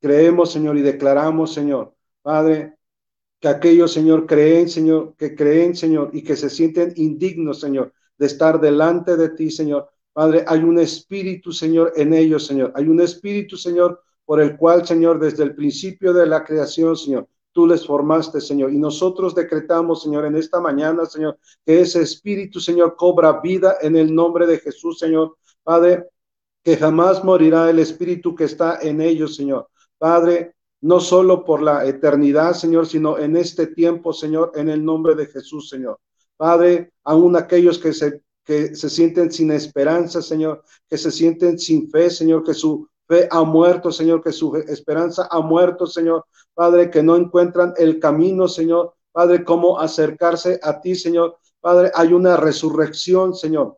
creemos, 0.01 0.51
Señor, 0.51 0.77
y 0.77 0.83
declaramos, 0.83 1.55
Señor, 1.55 1.95
Padre, 2.23 2.78
que 3.40 3.48
aquellos, 3.48 3.92
Señor, 3.92 4.27
creen, 4.27 4.68
Señor, 4.68 5.14
que 5.16 5.35
creen, 5.35 5.74
Señor, 5.77 6.11
y 6.12 6.22
que 6.22 6.37
se 6.37 6.51
sienten 6.51 6.92
indignos, 6.96 7.61
Señor, 7.61 7.92
de 8.16 8.27
estar 8.27 8.61
delante 8.61 9.16
de 9.16 9.31
ti, 9.31 9.51
Señor. 9.51 9.88
Padre, 10.12 10.44
hay 10.46 10.61
un 10.61 10.79
espíritu, 10.79 11.53
Señor, 11.53 11.92
en 11.96 12.12
ellos, 12.12 12.46
Señor. 12.46 12.72
Hay 12.74 12.88
un 12.88 13.01
espíritu, 13.01 13.57
Señor, 13.57 14.03
por 14.24 14.40
el 14.40 14.57
cual, 14.57 14.85
Señor, 14.85 15.20
desde 15.20 15.44
el 15.44 15.55
principio 15.55 16.12
de 16.12 16.27
la 16.27 16.44
creación, 16.44 16.96
Señor, 16.96 17.29
tú 17.53 17.66
les 17.66 17.87
formaste, 17.87 18.40
Señor. 18.40 18.72
Y 18.72 18.79
nosotros 18.79 19.35
decretamos, 19.35 20.03
Señor, 20.03 20.27
en 20.27 20.37
esta 20.37 20.61
mañana, 20.61 21.07
Señor, 21.07 21.38
que 21.64 21.81
ese 21.81 22.03
espíritu, 22.03 22.59
Señor, 22.59 22.96
cobra 22.96 23.40
vida 23.40 23.77
en 23.81 23.96
el 23.96 24.12
nombre 24.12 24.46
de 24.46 24.59
Jesús, 24.59 24.98
Señor. 24.98 25.37
Padre, 25.62 26.07
que 26.64 26.77
jamás 26.77 27.22
morirá 27.22 27.70
el 27.70 27.79
espíritu 27.79 28.35
que 28.35 28.44
está 28.44 28.81
en 28.83 29.01
ellos, 29.01 29.37
Señor. 29.37 29.68
Padre, 29.96 30.57
no 30.81 31.01
solo 31.01 31.45
por 31.45 31.62
la 31.62 31.87
eternidad, 31.87 32.55
Señor, 32.55 32.87
sino 32.87 33.19
en 33.19 33.37
este 33.37 33.67
tiempo, 33.67 34.12
Señor, 34.12 34.53
en 34.55 34.69
el 34.69 34.85
nombre 34.85 35.14
de 35.14 35.27
Jesús, 35.27 35.69
Señor. 35.69 35.99
Padre, 36.37 36.93
aún 37.05 37.37
aquellos 37.37 37.79
que 37.79 37.93
se, 37.93 38.23
que 38.45 38.75
se 38.75 38.88
sienten 38.88 39.33
sin 39.33 39.51
esperanza, 39.51 40.23
Señor, 40.23 40.62
que 40.88 40.97
se 40.97 41.11
sienten 41.11 41.59
sin 41.59 41.91
fe, 41.91 42.11
Señor, 42.11 42.45
que 42.45 42.55
su 42.55 42.88
fe 43.09 43.27
ha 43.31 43.43
muerto, 43.43 43.91
Señor, 43.91 44.23
que 44.23 44.33
su 44.33 44.57
esperanza 44.57 45.27
ha 45.31 45.41
muerto, 45.41 45.87
Señor. 45.87 46.27
Padre, 46.55 46.91
que 46.91 47.03
no 47.03 47.17
encuentran 47.17 47.75
el 47.77 47.99
camino, 47.99 48.47
Señor. 48.47 48.95
Padre, 49.11 49.45
cómo 49.45 49.81
acercarse 49.81 50.61
a 50.62 50.81
ti, 50.81 50.95
Señor. 50.95 51.38
Padre, 51.61 51.91
hay 51.95 52.12
una 52.12 52.37
resurrección, 52.37 53.35
Señor, 53.35 53.77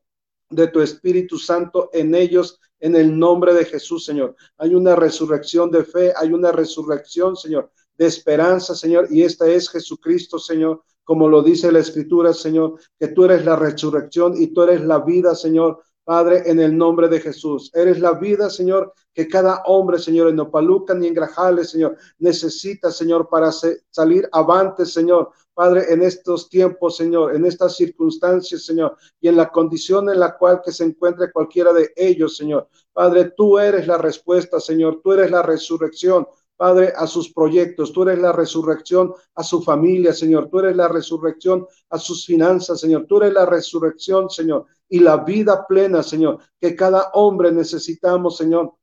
de 0.51 0.69
tu 0.69 0.81
Espíritu 0.81 1.39
Santo 1.39 1.91
en 1.93 2.15
ellos 2.15 2.61
en 2.81 2.97
el 2.97 3.19
nombre 3.19 3.55
de 3.55 3.65
Jesús, 3.65 4.05
Señor. 4.05 4.35
Hay 4.59 4.75
una 4.75 4.97
resurrección 4.97 5.71
de 5.71 5.85
fe, 5.85 6.13
hay 6.17 6.33
una 6.33 6.51
resurrección, 6.51 7.37
Señor, 7.37 7.71
de 7.97 8.07
esperanza, 8.07 8.75
Señor, 8.75 9.09
y 9.11 9.23
esta 9.23 9.47
es 9.47 9.69
Jesucristo, 9.69 10.39
Señor, 10.39 10.83
como 11.05 11.29
lo 11.29 11.43
dice 11.43 11.71
la 11.71 11.81
Escritura, 11.81 12.33
Señor, 12.33 12.81
que 12.99 13.09
tú 13.09 13.25
eres 13.25 13.45
la 13.45 13.57
resurrección 13.57 14.41
y 14.41 14.49
tú 14.49 14.63
eres 14.63 14.83
la 14.83 15.01
vida, 15.01 15.35
Señor. 15.35 15.83
Padre, 16.05 16.43
en 16.47 16.61
el 16.61 16.77
nombre 16.77 17.09
de 17.09 17.21
Jesús. 17.21 17.71
Eres 17.75 18.01
la 18.01 18.13
vida, 18.13 18.51
Señor, 18.51 18.93
que 19.13 19.29
cada 19.29 19.63
hombre, 19.67 19.99
Señor, 19.99 20.29
en 20.29 20.41
Opaluca 20.41 20.95
ni 20.95 21.07
en 21.07 21.15
Grajales, 21.15 21.71
Señor, 21.71 21.97
necesita, 22.19 22.91
Señor, 22.91 23.29
para 23.29 23.53
salir 23.53 24.29
avante, 24.33 24.87
Señor. 24.87 25.31
Padre, 25.53 25.93
en 25.93 26.03
estos 26.03 26.49
tiempos, 26.49 26.97
Señor, 26.97 27.35
en 27.37 27.45
estas 27.45 27.77
circunstancias, 27.77 28.65
Señor, 28.65 28.97
y 29.21 29.29
en 29.29 29.37
la 29.37 29.51
condición 29.51 30.09
en 30.09 30.19
la 30.19 30.39
cual 30.39 30.63
que 30.65 30.73
se 30.73 30.85
encuentre 30.85 31.31
cualquiera 31.31 31.73
de 31.73 31.93
ellos, 31.97 32.37
Señor. 32.37 32.69
Padre, 32.93 33.33
tú 33.37 33.59
eres 33.59 33.87
la 33.87 33.99
respuesta, 33.99 34.59
Señor, 34.59 35.01
tú 35.03 35.13
eres 35.13 35.31
la 35.31 35.43
resurrección, 35.43 36.27
Padre, 36.61 36.93
a 36.95 37.07
sus 37.07 37.33
proyectos. 37.33 37.91
Tú 37.91 38.03
eres 38.03 38.19
la 38.19 38.33
resurrección 38.33 39.15
a 39.35 39.43
su 39.43 39.63
familia, 39.63 40.13
Señor. 40.13 40.51
Tú 40.51 40.59
eres 40.59 40.77
la 40.77 40.89
resurrección 40.89 41.67
a 41.89 41.99
sus 41.99 42.27
finanzas, 42.27 42.81
Señor. 42.81 43.07
Tú 43.09 43.17
eres 43.17 43.33
la 43.33 43.47
resurrección, 43.47 44.29
Señor. 44.29 44.67
Y 44.87 44.99
la 44.99 45.17
vida 45.17 45.67
plena, 45.67 46.03
Señor, 46.03 46.39
que 46.61 46.77
cada 46.77 47.13
hombre 47.15 47.51
necesitamos, 47.51 48.37
Señor, 48.37 48.75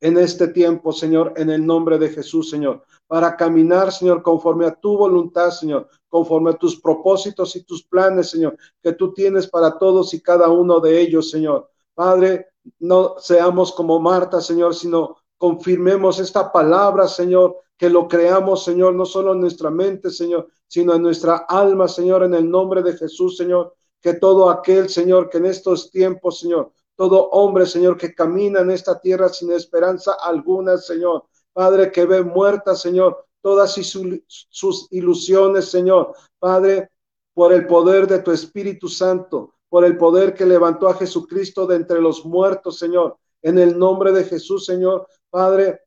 en 0.00 0.16
este 0.16 0.46
tiempo, 0.46 0.92
Señor, 0.92 1.32
en 1.34 1.50
el 1.50 1.66
nombre 1.66 1.98
de 1.98 2.08
Jesús, 2.08 2.48
Señor, 2.48 2.84
para 3.08 3.36
caminar, 3.36 3.90
Señor, 3.90 4.22
conforme 4.22 4.66
a 4.66 4.74
tu 4.76 4.96
voluntad, 4.96 5.50
Señor, 5.50 5.88
conforme 6.08 6.50
a 6.50 6.56
tus 6.56 6.80
propósitos 6.80 7.56
y 7.56 7.64
tus 7.64 7.82
planes, 7.82 8.30
Señor, 8.30 8.56
que 8.80 8.92
tú 8.92 9.12
tienes 9.12 9.48
para 9.48 9.76
todos 9.76 10.14
y 10.14 10.22
cada 10.22 10.48
uno 10.50 10.78
de 10.78 11.00
ellos, 11.00 11.30
Señor. 11.30 11.68
Padre, 11.94 12.46
no 12.78 13.16
seamos 13.18 13.72
como 13.72 13.98
Marta, 13.98 14.40
Señor, 14.40 14.76
sino 14.76 15.16
confirmemos 15.42 16.20
esta 16.20 16.52
palabra, 16.52 17.08
Señor, 17.08 17.56
que 17.76 17.90
lo 17.90 18.06
creamos, 18.06 18.62
Señor, 18.62 18.94
no 18.94 19.04
solo 19.04 19.32
en 19.32 19.40
nuestra 19.40 19.70
mente, 19.70 20.08
Señor, 20.08 20.46
sino 20.68 20.94
en 20.94 21.02
nuestra 21.02 21.46
alma, 21.48 21.88
Señor, 21.88 22.22
en 22.22 22.34
el 22.34 22.48
nombre 22.48 22.80
de 22.80 22.92
Jesús, 22.92 23.38
Señor, 23.38 23.74
que 24.00 24.14
todo 24.14 24.48
aquel, 24.48 24.88
Señor, 24.88 25.28
que 25.28 25.38
en 25.38 25.46
estos 25.46 25.90
tiempos, 25.90 26.38
Señor, 26.38 26.70
todo 26.94 27.28
hombre, 27.30 27.66
Señor, 27.66 27.96
que 27.96 28.14
camina 28.14 28.60
en 28.60 28.70
esta 28.70 29.00
tierra 29.00 29.30
sin 29.30 29.50
esperanza 29.50 30.12
alguna, 30.22 30.78
Señor, 30.78 31.24
Padre, 31.52 31.90
que 31.90 32.06
ve 32.06 32.22
muerta, 32.22 32.76
Señor, 32.76 33.26
todas 33.40 33.72
sus 33.72 34.86
ilusiones, 34.92 35.64
Señor, 35.64 36.14
Padre, 36.38 36.88
por 37.34 37.52
el 37.52 37.66
poder 37.66 38.06
de 38.06 38.20
tu 38.20 38.30
Espíritu 38.30 38.88
Santo, 38.88 39.54
por 39.68 39.84
el 39.84 39.96
poder 39.96 40.34
que 40.34 40.46
levantó 40.46 40.86
a 40.86 40.94
Jesucristo 40.94 41.66
de 41.66 41.74
entre 41.74 42.00
los 42.00 42.24
muertos, 42.24 42.78
Señor, 42.78 43.16
en 43.42 43.58
el 43.58 43.76
nombre 43.76 44.12
de 44.12 44.22
Jesús, 44.22 44.64
Señor, 44.64 45.08
Padre, 45.32 45.80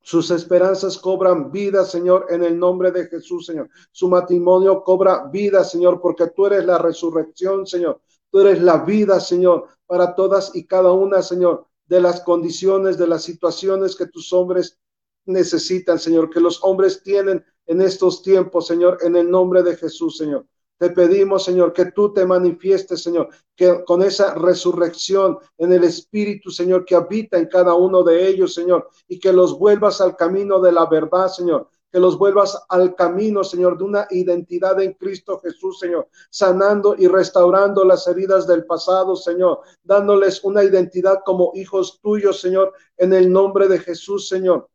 sus 0.00 0.30
esperanzas 0.30 0.98
cobran 0.98 1.50
vida, 1.50 1.84
Señor, 1.84 2.26
en 2.30 2.44
el 2.44 2.56
nombre 2.56 2.92
de 2.92 3.08
Jesús, 3.08 3.44
Señor. 3.44 3.68
Su 3.90 4.08
matrimonio 4.08 4.84
cobra 4.84 5.26
vida, 5.32 5.64
Señor, 5.64 6.00
porque 6.00 6.28
tú 6.28 6.46
eres 6.46 6.64
la 6.64 6.78
resurrección, 6.78 7.66
Señor. 7.66 8.00
Tú 8.30 8.38
eres 8.38 8.62
la 8.62 8.84
vida, 8.84 9.18
Señor, 9.18 9.66
para 9.84 10.14
todas 10.14 10.54
y 10.54 10.64
cada 10.64 10.92
una, 10.92 11.22
Señor, 11.22 11.66
de 11.86 12.00
las 12.00 12.20
condiciones, 12.20 12.96
de 12.96 13.08
las 13.08 13.24
situaciones 13.24 13.96
que 13.96 14.06
tus 14.06 14.32
hombres 14.32 14.78
necesitan, 15.24 15.98
Señor, 15.98 16.30
que 16.30 16.38
los 16.38 16.62
hombres 16.62 17.02
tienen 17.02 17.44
en 17.66 17.80
estos 17.80 18.22
tiempos, 18.22 18.68
Señor, 18.68 18.98
en 19.02 19.16
el 19.16 19.28
nombre 19.28 19.64
de 19.64 19.74
Jesús, 19.74 20.18
Señor. 20.18 20.46
Te 20.84 20.90
pedimos, 20.90 21.44
Señor, 21.44 21.72
que 21.72 21.92
tú 21.92 22.12
te 22.12 22.26
manifiestes, 22.26 23.02
Señor, 23.02 23.30
que 23.56 23.82
con 23.86 24.02
esa 24.02 24.34
resurrección 24.34 25.38
en 25.56 25.72
el 25.72 25.82
Espíritu, 25.82 26.50
Señor, 26.50 26.84
que 26.84 26.94
habita 26.94 27.38
en 27.38 27.46
cada 27.46 27.72
uno 27.72 28.02
de 28.02 28.28
ellos, 28.28 28.52
Señor, 28.52 28.90
y 29.08 29.18
que 29.18 29.32
los 29.32 29.58
vuelvas 29.58 30.02
al 30.02 30.14
camino 30.14 30.60
de 30.60 30.72
la 30.72 30.84
verdad, 30.84 31.28
Señor, 31.28 31.70
que 31.90 31.98
los 31.98 32.18
vuelvas 32.18 32.62
al 32.68 32.94
camino, 32.94 33.42
Señor, 33.42 33.78
de 33.78 33.84
una 33.84 34.06
identidad 34.10 34.78
en 34.82 34.92
Cristo 34.92 35.40
Jesús, 35.40 35.78
Señor, 35.78 36.06
sanando 36.28 36.94
y 36.98 37.06
restaurando 37.06 37.82
las 37.86 38.06
heridas 38.06 38.46
del 38.46 38.66
pasado, 38.66 39.16
Señor, 39.16 39.60
dándoles 39.84 40.44
una 40.44 40.62
identidad 40.64 41.20
como 41.24 41.52
hijos 41.54 41.98
tuyos, 42.02 42.42
Señor, 42.42 42.74
en 42.98 43.14
el 43.14 43.32
nombre 43.32 43.68
de 43.68 43.78
Jesús, 43.78 44.28
Señor 44.28 44.68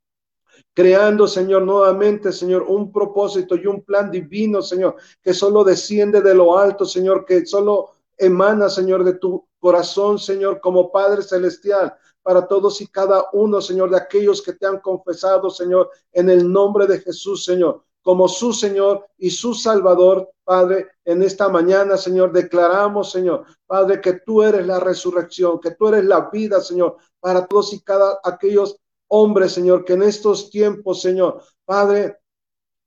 creando, 0.80 1.28
Señor, 1.28 1.63
nuevamente, 1.63 2.32
Señor, 2.32 2.63
un 2.70 2.89
propósito 2.89 3.58
y 3.58 3.68
un 3.68 3.82
plan 3.82 4.10
divino, 4.10 4.62
Señor, 4.62 4.96
que 5.22 5.34
solo 5.34 5.65
desciende 5.65 6.22
de 6.22 6.34
lo 6.34 6.58
alto, 6.58 6.86
Señor, 6.86 7.26
que 7.26 7.46
solo 7.46 7.96
emana, 8.18 8.70
Señor, 8.70 9.04
de 9.04 9.15
tu 9.15 9.46
corazón, 9.60 10.18
Señor, 10.18 10.62
como 10.62 10.89
Padre 10.89 11.22
Celestial, 11.22 11.94
para 12.24 12.48
todos 12.48 12.80
y 12.80 12.88
cada 12.88 13.26
uno, 13.34 13.60
Señor, 13.60 13.89
de 13.89 13.98
aquellos 13.98 14.42
que 14.42 14.54
te 14.54 14.68
han 14.68 14.80
confesado, 14.80 15.50
Señor, 15.50 15.89
en 16.13 16.30
el 16.30 16.50
nombre 16.50 16.88
de 16.88 17.02
Jesús, 17.02 17.44
Señor, 17.44 17.84
como 18.02 18.30
su 18.30 18.54
Señor 18.54 19.06
y 19.18 19.32
su 19.32 19.54
Salvador, 19.54 20.32
Padre, 20.46 20.88
en 21.04 21.22
esta 21.24 21.50
mañana, 21.50 21.98
Señor, 21.98 22.32
declaramos, 22.32 23.12
Señor, 23.12 23.44
Padre, 23.68 24.00
que 24.00 24.13
tú 24.26 24.44
eres 24.44 24.65
la 24.65 24.80
resurrección, 24.80 25.60
que 25.60 25.72
tú 25.72 25.89
eres 25.89 26.06
la 26.06 26.30
vida, 26.32 26.62
Señor, 26.62 26.96
para 27.20 27.46
todos 27.46 27.74
y 27.74 27.82
cada 27.82 28.22
aquellos 28.24 28.80
hombres, 29.10 29.52
Señor, 29.52 29.86
que 29.86 29.93
en 29.93 30.04
estos 30.04 30.50
tiempos, 30.50 31.02
Señor, 31.02 31.43
Padre, 31.65 32.17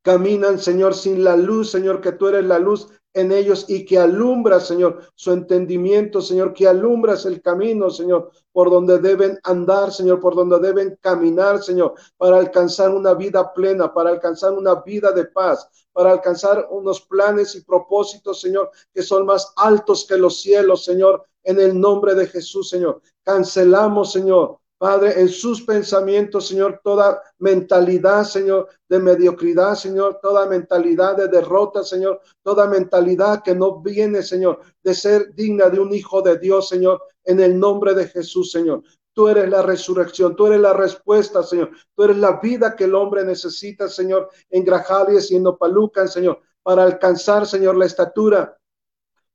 caminan, 0.02 0.58
Señor, 0.58 0.94
sin 0.94 1.22
la 1.22 1.36
luz, 1.36 1.70
Señor, 1.70 2.00
que 2.00 2.12
tú 2.12 2.28
eres 2.28 2.44
la 2.44 2.58
luz 2.58 2.88
en 3.14 3.30
ellos 3.30 3.66
y 3.68 3.84
que 3.84 3.98
alumbras, 3.98 4.66
Señor, 4.66 5.02
su 5.14 5.32
entendimiento, 5.32 6.20
Señor, 6.20 6.54
que 6.54 6.66
alumbras 6.66 7.26
el 7.26 7.42
camino, 7.42 7.90
Señor, 7.90 8.30
por 8.52 8.70
donde 8.70 8.98
deben 8.98 9.38
andar, 9.44 9.92
Señor, 9.92 10.20
por 10.20 10.34
donde 10.34 10.58
deben 10.58 10.98
caminar, 11.00 11.62
Señor, 11.62 11.94
para 12.16 12.38
alcanzar 12.38 12.90
una 12.90 13.14
vida 13.14 13.52
plena, 13.52 13.92
para 13.92 14.10
alcanzar 14.10 14.52
una 14.52 14.76
vida 14.76 15.12
de 15.12 15.26
paz, 15.26 15.68
para 15.92 16.10
alcanzar 16.10 16.68
unos 16.70 17.02
planes 17.02 17.54
y 17.54 17.62
propósitos, 17.62 18.40
Señor, 18.40 18.70
que 18.94 19.02
son 19.02 19.26
más 19.26 19.52
altos 19.56 20.06
que 20.08 20.16
los 20.16 20.40
cielos, 20.40 20.84
Señor, 20.84 21.26
en 21.44 21.60
el 21.60 21.78
nombre 21.78 22.14
de 22.14 22.26
Jesús, 22.26 22.70
Señor. 22.70 23.02
Cancelamos, 23.22 24.12
Señor, 24.12 24.58
Padre, 24.82 25.20
en 25.20 25.28
sus 25.28 25.62
pensamientos, 25.62 26.48
Señor, 26.48 26.80
toda 26.82 27.22
mentalidad, 27.38 28.24
Señor, 28.24 28.68
de 28.88 28.98
mediocridad, 28.98 29.76
Señor, 29.76 30.18
toda 30.20 30.44
mentalidad 30.46 31.16
de 31.16 31.28
derrota, 31.28 31.84
Señor, 31.84 32.20
toda 32.42 32.66
mentalidad 32.66 33.44
que 33.44 33.54
no 33.54 33.80
viene, 33.80 34.24
Señor, 34.24 34.58
de 34.82 34.92
ser 34.92 35.36
digna 35.36 35.70
de 35.70 35.78
un 35.78 35.94
hijo 35.94 36.20
de 36.20 36.36
Dios, 36.36 36.68
Señor, 36.68 37.00
en 37.22 37.38
el 37.38 37.60
nombre 37.60 37.94
de 37.94 38.08
Jesús, 38.08 38.50
Señor. 38.50 38.82
Tú 39.12 39.28
eres 39.28 39.48
la 39.48 39.62
resurrección, 39.62 40.34
tú 40.34 40.48
eres 40.48 40.58
la 40.58 40.72
respuesta, 40.72 41.44
Señor. 41.44 41.70
Tú 41.94 42.02
eres 42.02 42.16
la 42.16 42.40
vida 42.40 42.74
que 42.74 42.82
el 42.82 42.96
hombre 42.96 43.24
necesita, 43.24 43.88
Señor, 43.88 44.30
en 44.50 44.64
Grajales 44.64 45.30
y 45.30 45.36
en 45.36 45.46
Opalucan, 45.46 46.08
Señor, 46.08 46.40
para 46.60 46.82
alcanzar, 46.82 47.46
Señor, 47.46 47.76
la 47.76 47.86
estatura 47.86 48.58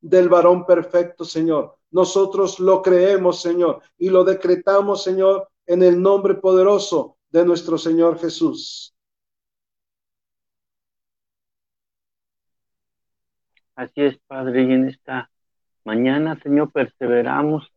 del 0.02 0.28
varón 0.28 0.66
perfecto, 0.66 1.24
Señor. 1.24 1.78
Nosotros 1.92 2.60
lo 2.60 2.82
creemos, 2.82 3.42
Señor, 3.42 3.82
y 3.98 4.10
lo 4.10 4.24
decretamos, 4.24 5.04
Señor, 5.04 5.50
en 5.66 5.84
el 5.84 6.02
nombre 6.02 6.36
poderoso 6.36 7.18
de 7.30 7.46
nuestro 7.46 7.78
Señor 7.78 8.20
Jesús. 8.20 8.94
Así 13.76 14.02
es, 14.02 14.18
Padre, 14.28 14.64
y 14.64 14.74
en 14.74 14.88
esta 14.90 15.30
mañana, 15.86 16.40
Señor, 16.42 16.72
perseveramos, 16.72 17.72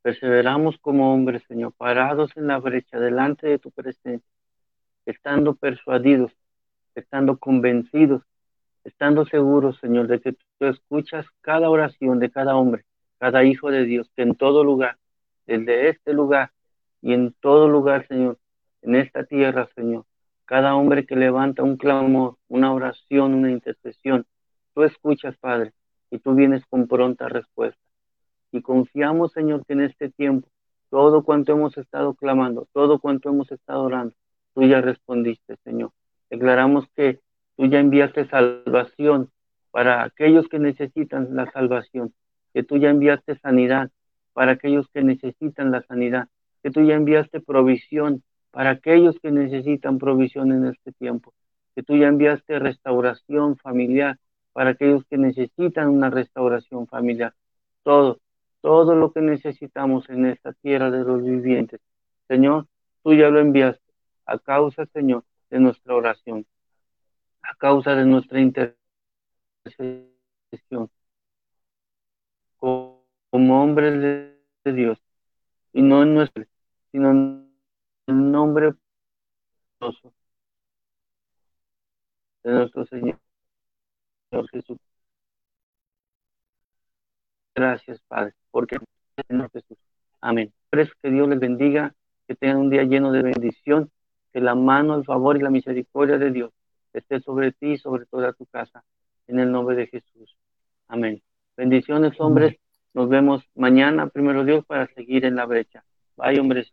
perseveramos 0.00 0.78
como 0.78 1.12
hombres, 1.12 1.42
Señor, 1.48 1.72
parados 1.76 2.30
en 2.36 2.46
la 2.46 2.58
brecha 2.58 2.98
delante 2.98 3.48
de 3.48 3.58
tu 3.58 3.70
presencia, 3.72 4.30
estando 5.06 5.54
persuadidos, 5.54 6.32
estando 6.94 7.36
convencidos, 7.38 8.22
estando 8.84 9.26
seguros, 9.26 9.78
Señor, 9.80 10.06
de 10.06 10.20
que 10.20 10.32
tú 10.32 10.66
escuchas 10.66 11.26
cada 11.40 11.68
oración 11.68 12.20
de 12.20 12.30
cada 12.30 12.56
hombre 12.56 12.84
cada 13.20 13.44
hijo 13.44 13.70
de 13.70 13.84
Dios, 13.84 14.10
que 14.16 14.22
en 14.22 14.34
todo 14.34 14.64
lugar 14.64 14.96
desde 15.50 15.88
este 15.88 16.12
lugar 16.12 16.52
y 17.02 17.12
en 17.12 17.34
todo 17.40 17.68
lugar, 17.68 18.06
Señor, 18.06 18.38
en 18.82 18.94
esta 18.94 19.24
tierra, 19.24 19.68
Señor. 19.74 20.04
Cada 20.44 20.76
hombre 20.76 21.06
que 21.06 21.16
levanta 21.16 21.62
un 21.64 21.76
clamor, 21.76 22.36
una 22.48 22.72
oración, 22.72 23.34
una 23.34 23.50
intercesión, 23.50 24.26
tú 24.74 24.84
escuchas, 24.84 25.36
Padre, 25.38 25.72
y 26.10 26.18
tú 26.18 26.34
vienes 26.34 26.64
con 26.66 26.86
pronta 26.86 27.28
respuesta. 27.28 27.80
Y 28.52 28.62
confiamos, 28.62 29.32
Señor, 29.32 29.64
que 29.66 29.72
en 29.72 29.82
este 29.82 30.10
tiempo, 30.10 30.48
todo 30.88 31.24
cuanto 31.24 31.52
hemos 31.52 31.76
estado 31.76 32.14
clamando, 32.14 32.68
todo 32.72 33.00
cuanto 33.00 33.28
hemos 33.28 33.50
estado 33.50 33.82
orando, 33.82 34.14
tú 34.54 34.62
ya 34.62 34.80
respondiste, 34.80 35.56
Señor. 35.64 35.90
Declaramos 36.30 36.86
que 36.94 37.20
tú 37.56 37.66
ya 37.66 37.80
enviaste 37.80 38.28
salvación 38.28 39.30
para 39.72 40.04
aquellos 40.04 40.48
que 40.48 40.58
necesitan 40.58 41.34
la 41.34 41.50
salvación, 41.50 42.12
que 42.52 42.62
tú 42.62 42.78
ya 42.78 42.90
enviaste 42.90 43.38
sanidad 43.38 43.90
para 44.32 44.52
aquellos 44.52 44.88
que 44.88 45.02
necesitan 45.02 45.70
la 45.70 45.82
sanidad, 45.82 46.28
que 46.62 46.70
tú 46.70 46.82
ya 46.82 46.94
enviaste 46.94 47.40
provisión 47.40 48.22
para 48.50 48.70
aquellos 48.70 49.18
que 49.20 49.30
necesitan 49.30 49.98
provisión 49.98 50.52
en 50.52 50.66
este 50.66 50.92
tiempo, 50.92 51.32
que 51.74 51.82
tú 51.82 51.96
ya 51.96 52.08
enviaste 52.08 52.58
restauración 52.58 53.56
familiar 53.56 54.18
para 54.52 54.70
aquellos 54.70 55.04
que 55.04 55.16
necesitan 55.16 55.88
una 55.88 56.10
restauración 56.10 56.86
familiar. 56.86 57.34
Todo, 57.82 58.20
todo 58.60 58.94
lo 58.94 59.12
que 59.12 59.20
necesitamos 59.20 60.08
en 60.10 60.26
esta 60.26 60.52
tierra 60.52 60.90
de 60.90 61.04
los 61.04 61.24
vivientes. 61.24 61.80
Señor, 62.28 62.66
tú 63.02 63.14
ya 63.14 63.28
lo 63.28 63.40
enviaste 63.40 63.82
a 64.26 64.38
causa, 64.38 64.86
Señor, 64.86 65.24
de 65.50 65.60
nuestra 65.60 65.94
oración, 65.94 66.46
a 67.42 67.54
causa 67.56 67.94
de 67.94 68.04
nuestra 68.04 68.40
intercesión 68.40 68.80
como 72.60 73.62
hombres 73.62 74.00
de 74.64 74.72
Dios 74.72 74.98
y 75.72 75.82
no 75.82 76.02
en 76.02 76.14
nuestro, 76.14 76.44
sino 76.92 77.10
en 77.10 77.50
el 78.06 78.30
nombre 78.30 78.74
de 82.42 82.50
nuestro 82.52 82.86
Señor 82.86 83.18
Jesús. 84.52 84.78
Gracias, 87.54 88.00
Padre, 88.08 88.34
porque 88.50 88.78
Señor 89.28 89.50
Jesús. 89.50 89.78
Amén. 90.20 90.52
Que 90.70 91.10
Dios 91.10 91.28
les 91.28 91.40
bendiga, 91.40 91.94
que 92.28 92.34
tengan 92.34 92.58
un 92.58 92.70
día 92.70 92.84
lleno 92.84 93.10
de 93.12 93.22
bendición, 93.22 93.90
que 94.32 94.40
la 94.40 94.54
mano, 94.54 94.94
el 94.94 95.04
favor 95.04 95.36
y 95.36 95.40
la 95.40 95.50
misericordia 95.50 96.18
de 96.18 96.30
Dios 96.30 96.52
esté 96.92 97.20
sobre 97.20 97.52
ti 97.52 97.72
y 97.72 97.78
sobre 97.78 98.06
toda 98.06 98.32
tu 98.32 98.46
casa, 98.46 98.84
en 99.26 99.40
el 99.40 99.50
nombre 99.50 99.76
de 99.76 99.86
Jesús. 99.86 100.36
Amén. 100.88 101.22
Bendiciones, 101.60 102.18
hombres. 102.18 102.56
Nos 102.94 103.10
vemos 103.10 103.42
mañana, 103.54 104.08
primero 104.08 104.46
Dios, 104.46 104.64
para 104.64 104.86
seguir 104.94 105.26
en 105.26 105.36
la 105.36 105.44
brecha. 105.44 105.84
Bye, 106.16 106.40
hombres. 106.40 106.72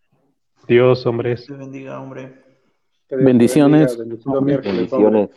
Dios, 0.66 1.06
hombres. 1.06 1.46
Te 1.46 1.56
bendiga, 1.56 2.00
hombre. 2.00 2.32
Bendiciones. 3.10 3.98
Bendiciones. 3.98 5.30